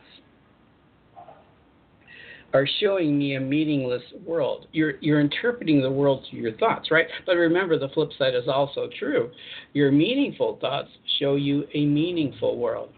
[2.53, 4.67] are showing me a meaningless world.
[4.71, 7.07] You're you're interpreting the world through your thoughts, right?
[7.25, 9.31] But remember the flip side is also true.
[9.73, 12.89] Your meaningful thoughts show you a meaningful world.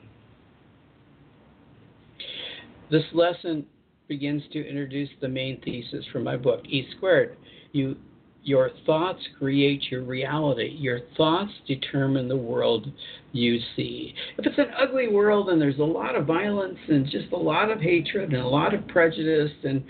[2.89, 3.65] This lesson
[4.07, 7.37] begins to introduce the main thesis from my book, E squared.
[7.71, 7.95] You
[8.43, 10.75] your thoughts create your reality.
[10.79, 12.87] Your thoughts determine the world
[13.31, 14.13] you see.
[14.37, 17.69] If it's an ugly world and there's a lot of violence and just a lot
[17.69, 19.83] of hatred and a lot of prejudice, and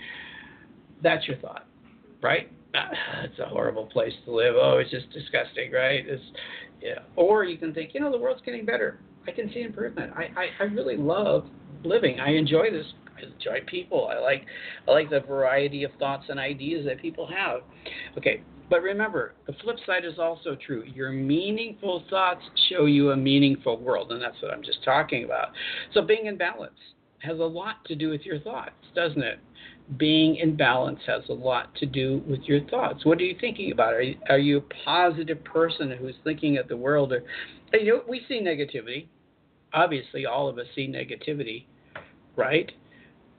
[1.02, 1.66] that's your thought,
[2.22, 2.50] right?
[3.24, 4.54] It's a horrible place to live.
[4.56, 6.04] Oh, it's just disgusting, right?
[6.06, 6.22] It's
[6.82, 6.98] yeah.
[7.16, 8.98] Or you can think, you know, the world's getting better.
[9.26, 10.12] I can see improvement.
[10.16, 11.46] I, I, I really love
[11.84, 12.18] living.
[12.18, 12.86] I enjoy this
[13.22, 14.08] Enjoy people.
[14.08, 14.46] I like
[14.88, 17.60] I like the variety of thoughts and ideas that people have.
[18.18, 20.82] Okay, but remember, the flip side is also true.
[20.94, 25.48] Your meaningful thoughts show you a meaningful world, and that's what I'm just talking about.
[25.92, 26.78] So being in balance
[27.18, 29.40] has a lot to do with your thoughts, doesn't it?
[29.98, 33.04] Being in balance has a lot to do with your thoughts.
[33.04, 33.92] What are you thinking about?
[33.92, 37.12] Are you, are you a positive person who's thinking of the world?
[37.12, 37.24] Or
[37.74, 39.06] you know, we see negativity.
[39.74, 41.66] Obviously, all of us see negativity,
[42.36, 42.72] right?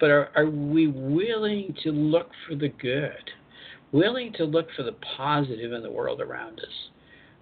[0.04, 3.32] But are, are we willing to look for the good?
[3.94, 6.90] Willing to look for the positive in the world around us?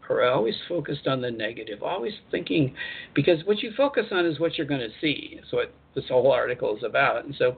[0.07, 1.81] Or always focused on the negative?
[1.81, 2.75] Always thinking,
[3.15, 5.39] because what you focus on is what you're going to see.
[5.39, 7.25] That's what this whole article is about.
[7.25, 7.57] And so,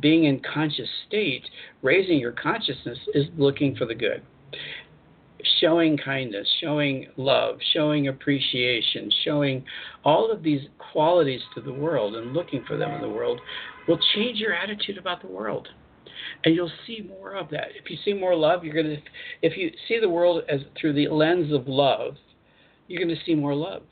[0.00, 1.44] being in conscious state,
[1.80, 4.20] raising your consciousness is looking for the good
[5.60, 9.64] showing kindness, showing love, showing appreciation, showing
[10.04, 10.60] all of these
[10.92, 13.40] qualities to the world and looking for them in the world
[13.88, 15.68] will change your attitude about the world.
[16.44, 17.68] And you'll see more of that.
[17.74, 19.02] If you see more love, you're going to
[19.42, 22.16] if you see the world as through the lens of love,
[22.88, 23.82] you're going to see more love.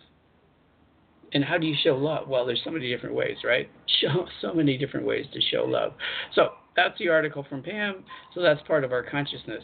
[1.33, 2.29] And how do you show love?
[2.29, 3.70] Well, there's so many different ways, right?
[4.00, 5.92] Show so many different ways to show love.
[6.35, 8.05] So, that's the article from Pam.
[8.35, 9.62] So that's part of our consciousness.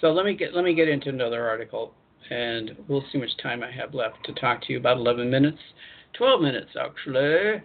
[0.00, 1.94] So let me get let me get into another article,
[2.30, 4.78] and we'll see how much time I have left to talk to you.
[4.78, 5.58] About 11 minutes,
[6.14, 7.62] 12 minutes actually.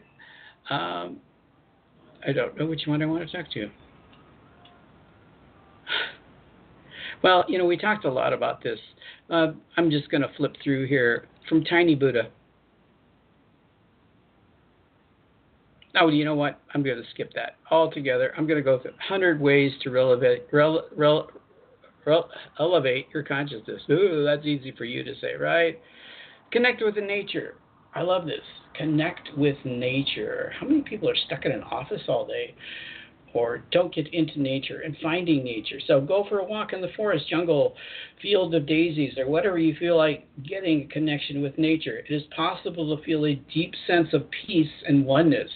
[0.70, 1.18] Um,
[2.28, 3.70] I don't know which one I want to talk to.
[7.24, 8.80] Well, you know, we talked a lot about this.
[9.32, 12.30] Uh, I'm just going to flip through here from Tiny Buddha.
[16.00, 16.60] Oh, you know what?
[16.74, 18.34] I'm going to skip that altogether.
[18.38, 21.30] I'm going to go through 100 ways to relevate, rel, rel,
[22.60, 23.82] elevate your consciousness.
[23.90, 25.80] Ooh, that's easy for you to say, right?
[26.52, 27.56] Connect with the nature.
[27.96, 28.42] I love this.
[28.78, 30.52] Connect with nature.
[30.60, 32.54] How many people are stuck in an office all day
[33.34, 35.80] or don't get into nature and finding nature?
[35.88, 37.74] So go for a walk in the forest, jungle,
[38.22, 41.98] field of daisies, or whatever you feel like getting a connection with nature.
[41.98, 45.50] It is possible to feel a deep sense of peace and oneness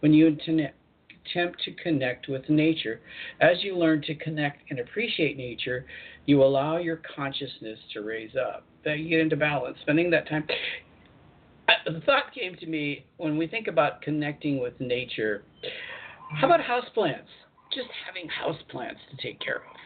[0.00, 3.00] when you attempt to connect with nature.
[3.40, 5.86] As you learn to connect and appreciate nature,
[6.26, 8.64] you allow your consciousness to raise up.
[8.84, 10.46] That you get into balance, spending that time.
[11.86, 15.44] The thought came to me when we think about connecting with nature.
[16.40, 17.28] How about houseplants?
[17.72, 19.76] just having houseplants to take care of.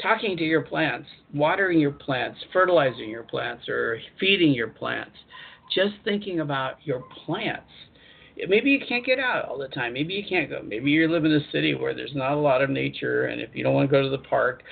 [0.00, 5.12] Talking to your plants, watering your plants, fertilizing your plants, or feeding your plants.
[5.74, 7.70] Just thinking about your plants.
[8.48, 9.92] Maybe you can't get out all the time.
[9.92, 10.62] Maybe you can't go.
[10.62, 13.50] Maybe you live in a city where there's not a lot of nature, and if
[13.52, 14.62] you don't want to go to the park,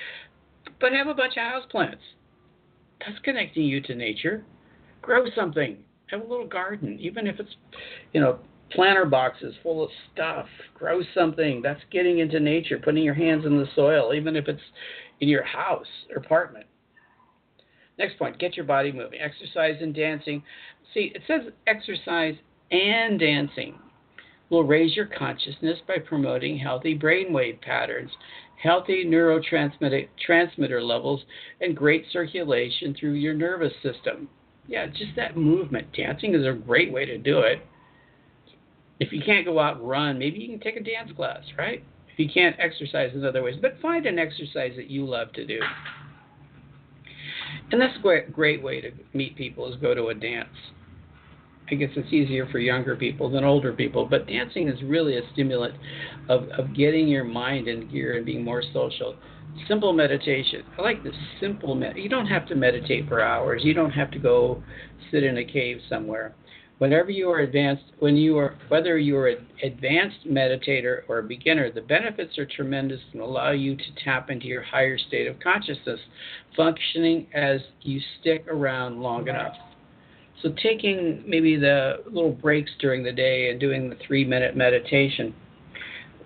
[0.79, 2.01] but have a bunch of houseplants.
[2.99, 4.43] That's connecting you to nature.
[5.01, 5.77] Grow something.
[6.11, 7.55] Have a little garden, even if it's,
[8.13, 8.39] you know,
[8.71, 10.45] planter boxes full of stuff.
[10.73, 11.61] Grow something.
[11.61, 14.61] That's getting into nature, putting your hands in the soil, even if it's
[15.21, 16.65] in your house or apartment.
[17.97, 19.19] Next point get your body moving.
[19.21, 20.43] Exercise and dancing.
[20.93, 22.35] See, it says exercise
[22.71, 23.79] and dancing
[24.49, 28.11] will raise your consciousness by promoting healthy brainwave patterns,
[28.61, 31.23] healthy neurotransmitter levels,
[31.61, 34.27] and great circulation through your nervous system.
[34.71, 35.91] Yeah, just that movement.
[35.91, 37.59] Dancing is a great way to do it.
[39.01, 41.83] If you can't go out and run, maybe you can take a dance class, right?
[42.13, 45.45] If you can't exercise in other ways, but find an exercise that you love to
[45.45, 45.59] do.
[47.71, 50.47] And that's a great, way to meet people is go to a dance.
[51.71, 55.21] I guess it's easier for younger people than older people, but dancing is really a
[55.33, 55.75] stimulant
[56.29, 59.15] of, of getting your mind in gear and being more social.
[59.67, 60.63] Simple meditation.
[60.77, 61.97] I like the simple med.
[61.97, 63.61] You don't have to meditate for hours.
[63.63, 64.61] You don't have to go
[65.11, 66.35] sit in a cave somewhere
[66.81, 71.23] whenever you are advanced, when you are, whether you are an advanced meditator or a
[71.23, 75.39] beginner, the benefits are tremendous and allow you to tap into your higher state of
[75.39, 75.99] consciousness,
[76.57, 79.53] functioning as you stick around long enough.
[80.41, 85.35] So, taking maybe the little breaks during the day and doing the three minute meditation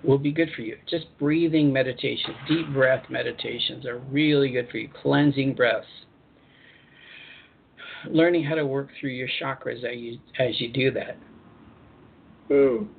[0.04, 0.78] will be good for you.
[0.90, 5.88] Just breathing meditation, deep breath meditations are really good for you, cleansing breaths
[8.10, 11.18] learning how to work through your chakras as you as you do that.
[12.48, 12.90] Boom.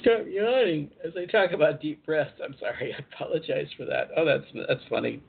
[0.00, 2.32] Stop yawning as I talk about deep breaths.
[2.42, 2.94] I'm sorry.
[2.94, 4.08] I apologize for that.
[4.16, 5.22] Oh, that's that's funny.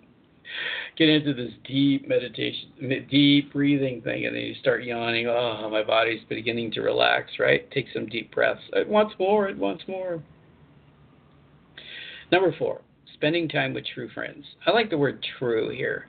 [0.97, 2.69] Get into this deep meditation,
[3.09, 5.27] deep breathing thing, and then you start yawning.
[5.27, 7.31] Oh, my body's beginning to relax.
[7.39, 7.69] Right?
[7.71, 8.61] Take some deep breaths.
[8.75, 9.47] Uh, it wants more.
[9.47, 10.23] It wants more.
[12.31, 12.81] Number four,
[13.13, 14.45] spending time with true friends.
[14.65, 16.07] I like the word true here.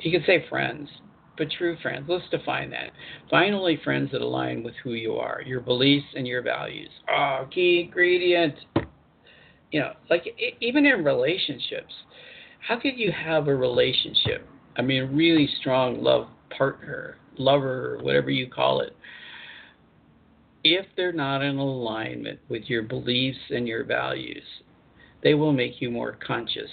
[0.00, 0.88] You can say friends
[1.36, 2.06] but true friends.
[2.08, 2.90] Let's define that.
[3.30, 6.90] Find only friends that align with who you are, your beliefs and your values.
[7.10, 8.54] Oh, key ingredient.
[9.72, 10.24] You know, like
[10.60, 11.92] even in relationships,
[12.66, 14.46] how could you have a relationship?
[14.76, 18.96] I mean, really strong love partner, lover, whatever you call it.
[20.62, 24.44] If they're not in alignment with your beliefs and your values,
[25.22, 26.70] they will make you more conscious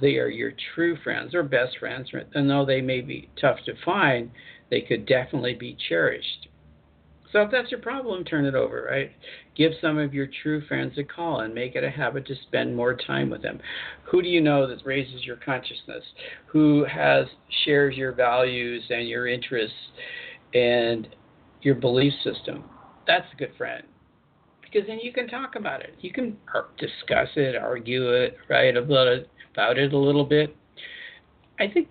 [0.00, 3.74] they are your true friends or best friends, and though they may be tough to
[3.84, 4.30] find,
[4.70, 6.48] they could definitely be cherished.
[7.32, 9.10] So if that's your problem, turn it over, right?
[9.56, 12.74] Give some of your true friends a call and make it a habit to spend
[12.74, 13.60] more time with them.
[14.10, 16.02] Who do you know that raises your consciousness?
[16.46, 17.26] Who has
[17.64, 19.76] shares your values and your interests
[20.54, 21.08] and
[21.62, 22.64] your belief system?
[23.06, 23.84] That's a good friend.
[24.62, 25.94] Because then you can talk about it.
[26.00, 26.36] You can
[26.78, 28.76] discuss it, argue it, right?
[28.76, 30.56] About it about it a little bit.
[31.58, 31.88] I think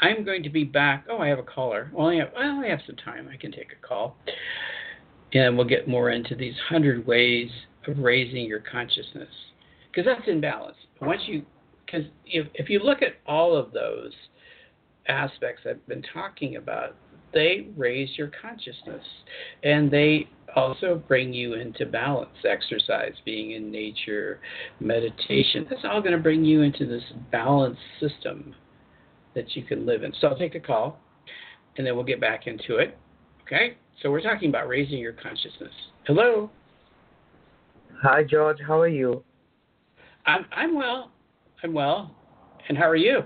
[0.00, 1.06] I'm going to be back.
[1.08, 1.90] Oh, I have a caller.
[1.92, 3.28] Well, I, have, I only have some time.
[3.32, 4.16] I can take a call.
[5.34, 7.50] And we'll get more into these hundred ways
[7.86, 9.28] of raising your consciousness.
[9.90, 10.76] Because that's in balance.
[11.00, 11.44] Once you,
[11.84, 14.12] because if, if you look at all of those
[15.08, 16.94] aspects I've been talking about,
[17.32, 19.04] they raise your consciousness
[19.62, 22.30] and they also bring you into balance.
[22.44, 24.40] Exercise, being in nature,
[24.80, 28.54] meditation, that's all going to bring you into this balanced system
[29.34, 30.12] that you can live in.
[30.20, 30.98] So I'll take a call
[31.76, 32.98] and then we'll get back into it.
[33.42, 33.76] Okay?
[34.02, 35.72] So we're talking about raising your consciousness.
[36.06, 36.50] Hello.
[38.02, 38.58] Hi, George.
[38.66, 39.22] How are you?
[40.26, 41.12] I'm, I'm well.
[41.62, 42.12] I'm well.
[42.68, 43.20] And how are you?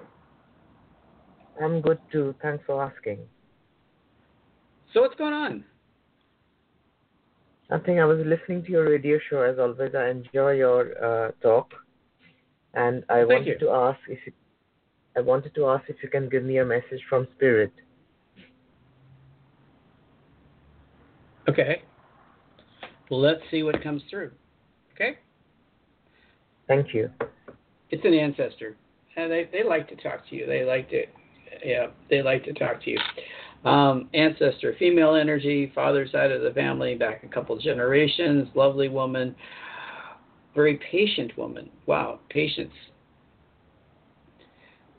[1.63, 2.35] I'm good too.
[2.43, 3.21] Thanks for asking.
[4.93, 5.65] So what's going on?
[7.71, 7.99] Nothing.
[7.99, 9.95] I was listening to your radio show as always.
[9.95, 11.73] I enjoy your uh, talk,
[12.75, 13.59] and I Thank wanted you.
[13.61, 14.33] to ask if you,
[15.17, 17.73] I wanted to ask if you can give me a message from Spirit.
[21.49, 21.83] Okay.
[23.11, 24.33] Well, let's see what comes through.
[24.95, 25.19] Okay.
[26.67, 27.11] Thank you.
[27.91, 28.77] It's an ancestor,
[29.17, 30.47] and they they like to talk to you.
[30.47, 31.05] They like to,
[31.65, 32.99] yeah, they like to talk to you.
[33.69, 39.35] Um, ancestor, female energy, father side of the family, back a couple generations, lovely woman,
[40.55, 41.71] very patient woman.
[41.87, 42.73] Wow, patience.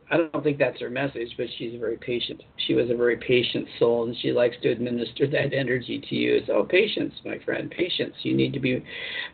[0.10, 2.42] I don't think that's her message, but she's very patient.
[2.66, 6.42] She was a very patient soul, and she likes to administer that energy to you.
[6.48, 8.16] So, patience, my friend, patience.
[8.24, 8.84] You need to be,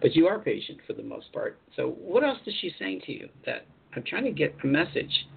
[0.01, 1.59] but you are patient for the most part.
[1.75, 3.29] So, what else is she saying to you?
[3.45, 5.27] That I'm trying to get a message.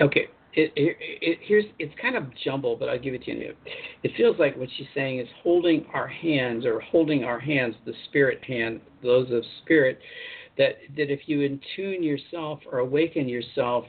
[0.00, 3.54] Okay, it, it, it, here's it's kind of jumbled, but I'll give it to you.
[4.02, 7.92] It feels like what she's saying is holding our hands or holding our hands, the
[8.08, 10.00] spirit hand, those of spirit,
[10.58, 13.84] that that if you attune yourself or awaken yourself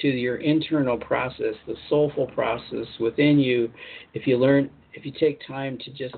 [0.00, 3.70] to your internal process, the soulful process within you,
[4.14, 6.14] if you learn, if you take time to just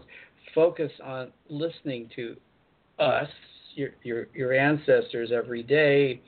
[0.55, 2.37] focus on listening to
[3.01, 3.29] us,
[3.75, 6.21] your your your ancestors every day,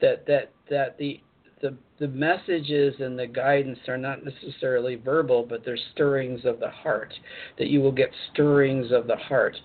[0.00, 1.20] that that that the
[1.60, 6.70] the the messages and the guidance are not necessarily verbal, but they're stirrings of the
[6.70, 7.12] heart.
[7.58, 9.56] That you will get stirrings of the heart.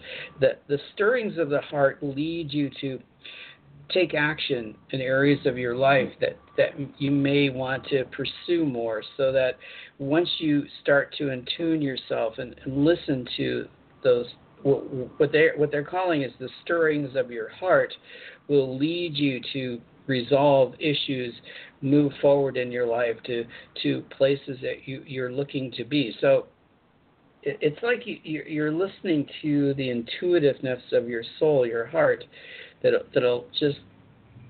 [0.41, 2.99] That the stirrings of the heart lead you to
[3.93, 9.03] take action in areas of your life that that you may want to pursue more
[9.15, 9.57] so that
[9.99, 13.67] once you start to attune yourself and, and listen to
[14.03, 14.25] those
[14.63, 17.93] what they what they're calling is the stirrings of your heart
[18.47, 21.33] will lead you to resolve issues,
[21.81, 23.45] move forward in your life to
[23.83, 26.15] to places that you, you're looking to be.
[26.21, 26.47] So
[27.43, 32.23] it, it's like you, you're listening to the intuitiveness of your soul, your heart,
[32.83, 33.79] that that'll just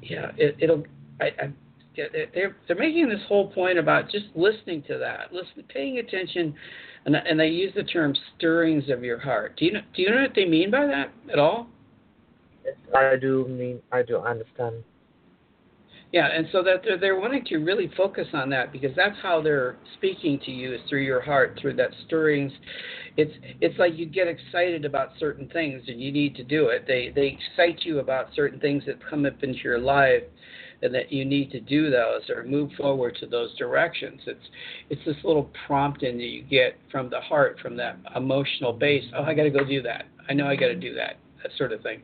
[0.02, 0.84] yeah it, it'll
[1.20, 1.54] I, I
[1.96, 6.54] they're they're making this whole point about just listening to that, listen, paying attention,
[7.06, 9.58] and and they use the term stirrings of your heart.
[9.58, 11.68] Do you know do you know what they mean by that at all?
[12.96, 14.84] I do mean I do understand.
[16.12, 19.42] Yeah, and so that they're, they're wanting to really focus on that because that's how
[19.42, 22.54] they're speaking to you is through your heart, through that stirrings.
[23.18, 26.86] It's it's like you get excited about certain things and you need to do it.
[26.88, 30.24] They they excite you about certain things that come up into your life
[30.82, 34.22] and that you need to do those or move forward to those directions.
[34.28, 34.46] It's
[34.90, 39.04] it's this little prompting that you get from the heart, from that emotional base.
[39.18, 40.06] Oh, I got to go do that.
[40.30, 41.18] I know I got to do that.
[41.44, 42.02] That sort of thing.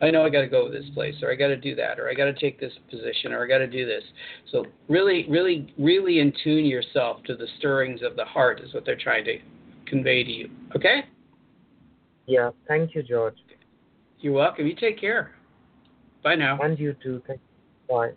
[0.00, 2.08] I know I got to go this place, or I got to do that, or
[2.08, 4.02] I got to take this position, or I got to do this.
[4.50, 8.84] So really, really, really in tune yourself to the stirrings of the heart is what
[8.84, 9.38] they're trying to
[9.86, 10.50] convey to you.
[10.76, 11.04] Okay?
[12.26, 12.50] Yeah.
[12.68, 13.36] Thank you, George.
[14.20, 14.66] You're welcome.
[14.66, 15.32] You take care.
[16.22, 16.58] Bye now.
[16.60, 17.22] And you too.
[17.26, 17.94] Thank you.
[17.94, 18.10] Bye.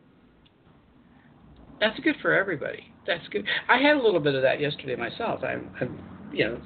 [1.80, 2.92] That's good for everybody.
[3.08, 3.46] That's good.
[3.70, 5.44] I had a little bit of that yesterday myself.
[5.44, 6.00] I'm, I'm
[6.32, 6.62] you know,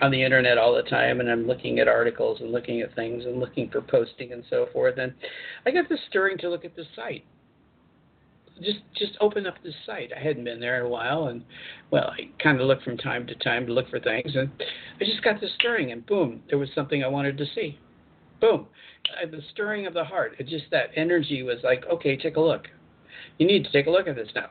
[0.00, 3.24] on the internet all the time and I'm looking at articles and looking at things
[3.24, 5.12] and looking for posting and so forth and
[5.66, 7.24] I got this stirring to look at the site.
[8.62, 10.10] Just just open up this site.
[10.16, 11.42] I hadn't been there in a while and
[11.90, 14.50] well, I kind of look from time to time to look for things and
[15.00, 17.78] I just got this stirring and boom, there was something I wanted to see.
[18.40, 18.66] Boom.
[19.20, 20.34] I, the stirring of the heart.
[20.38, 22.68] It just that energy was like, okay, take a look.
[23.38, 24.50] You need to take a look at this now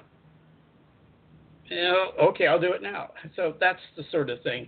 [1.76, 3.12] know, okay, I'll do it now.
[3.36, 4.68] So that's the sort of thing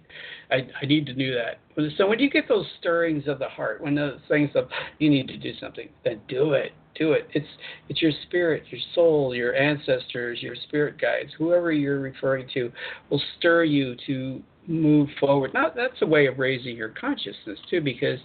[0.52, 1.60] I, I need to do that.
[1.98, 5.28] So when you get those stirrings of the heart, when those things of you need
[5.28, 6.72] to do something, then do it.
[6.96, 7.28] Do it.
[7.34, 7.48] It's
[7.90, 12.72] it's your spirit, your soul, your ancestors, your spirit guides, whoever you're referring to,
[13.10, 15.56] will stir you to move forward.
[15.56, 18.20] Now that's a way of raising your consciousness too, because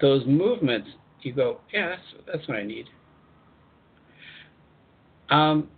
[0.00, 0.88] those movements,
[1.22, 2.02] you go, yeah, that's
[2.32, 2.86] that's what I need.
[5.28, 5.68] Um,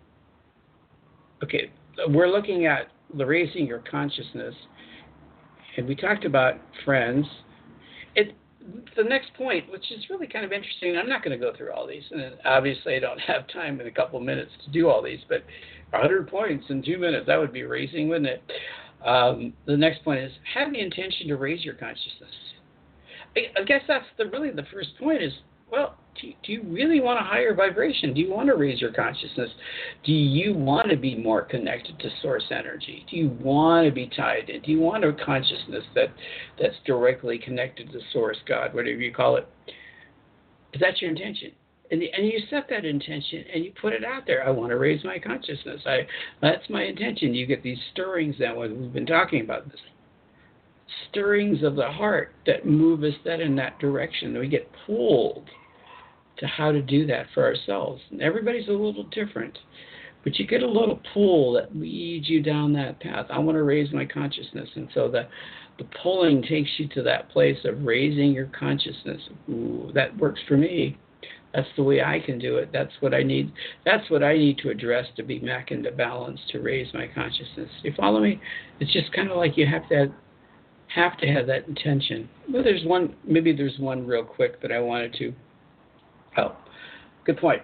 [1.43, 1.71] okay,
[2.09, 4.55] we're looking at raising your consciousness,
[5.77, 7.27] and we talked about friends.
[8.15, 8.35] It
[8.97, 10.97] the next point, which is really kind of interesting.
[10.97, 13.87] I'm not going to go through all these, and obviously I don't have time in
[13.87, 15.21] a couple minutes to do all these.
[15.29, 15.45] But
[15.91, 18.43] 100 points in two minutes—that would be raising, wouldn't it?
[19.05, 22.35] Um, the next point is have the intention to raise your consciousness.
[23.37, 25.33] I, I guess that's the really the first point is
[25.71, 28.15] well, do, do you really want a higher vibration?
[28.15, 29.51] Do you want to raise your consciousness?
[30.05, 33.05] Do you want to be more connected to source energy?
[33.11, 34.63] Do you want to be tied in?
[34.63, 36.09] Do you want a consciousness that
[36.61, 39.49] that's directly connected to source, God, whatever you call it?
[40.73, 41.53] Is that your intention?
[41.91, 44.47] And, and you set that intention and you put it out there.
[44.47, 45.81] I want to raise my consciousness.
[45.87, 46.01] I
[46.43, 47.35] that's my intention.
[47.35, 49.81] You get these stirrings that we've been talking about this
[51.11, 54.37] stirrings of the heart that move us that in that direction.
[54.39, 55.49] We get pulled
[56.39, 58.03] to how to do that for ourselves.
[58.11, 59.59] And everybody's a little different,
[60.25, 63.27] but you get a little pull that leads you down that path.
[63.31, 65.29] I want to raise my consciousness, and so the
[65.79, 69.21] the pulling takes you to that place of raising your consciousness.
[69.49, 70.99] Ooh, that works for me.
[71.55, 72.71] That's the way I can do it.
[72.73, 73.53] That's what I need.
[73.85, 77.71] That's what I need to address to be back into balance to raise my consciousness.
[77.83, 78.41] You follow me?
[78.81, 80.13] It's just kind of like you have to
[80.95, 82.29] have to have that intention.
[82.51, 85.33] But there's one, maybe there's one real quick that I wanted to.
[86.39, 86.57] Oh,
[87.25, 87.63] good point.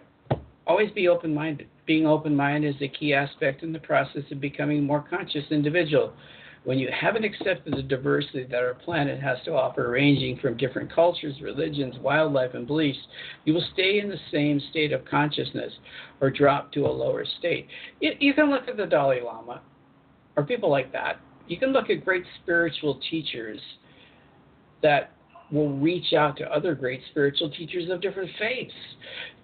[0.66, 1.68] Always be open minded.
[1.87, 5.45] Being open minded is a key aspect in the process of becoming a more conscious
[5.51, 6.12] individual.
[6.64, 10.91] When you haven't accepted the diversity that our planet has to offer, ranging from different
[10.93, 12.99] cultures, religions, wildlife, and beliefs,
[13.45, 15.72] you will stay in the same state of consciousness
[16.22, 17.68] or drop to a lower state.
[18.01, 19.61] You can look at the Dalai Lama
[20.37, 21.20] or people like that.
[21.47, 23.61] You can look at great spiritual teachers
[24.83, 25.12] that
[25.51, 28.74] will reach out to other great spiritual teachers of different faiths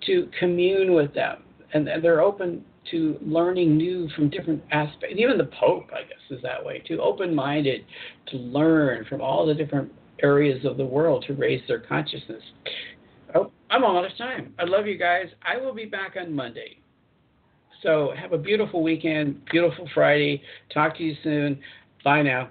[0.07, 1.43] to commune with them.
[1.73, 5.17] And, they're open to learning new from different aspects.
[5.17, 7.01] Even the Pope, I guess, is that way too.
[7.01, 7.85] Open minded
[8.29, 9.93] to learn from all the different
[10.23, 12.43] areas of the world to raise their consciousness.
[13.35, 14.55] Oh, I'm all out of time.
[14.59, 15.27] I love you guys.
[15.47, 16.79] I will be back on Monday.
[17.83, 20.43] So have a beautiful weekend, beautiful Friday.
[20.73, 21.61] Talk to you soon.
[22.05, 22.51] Bye now.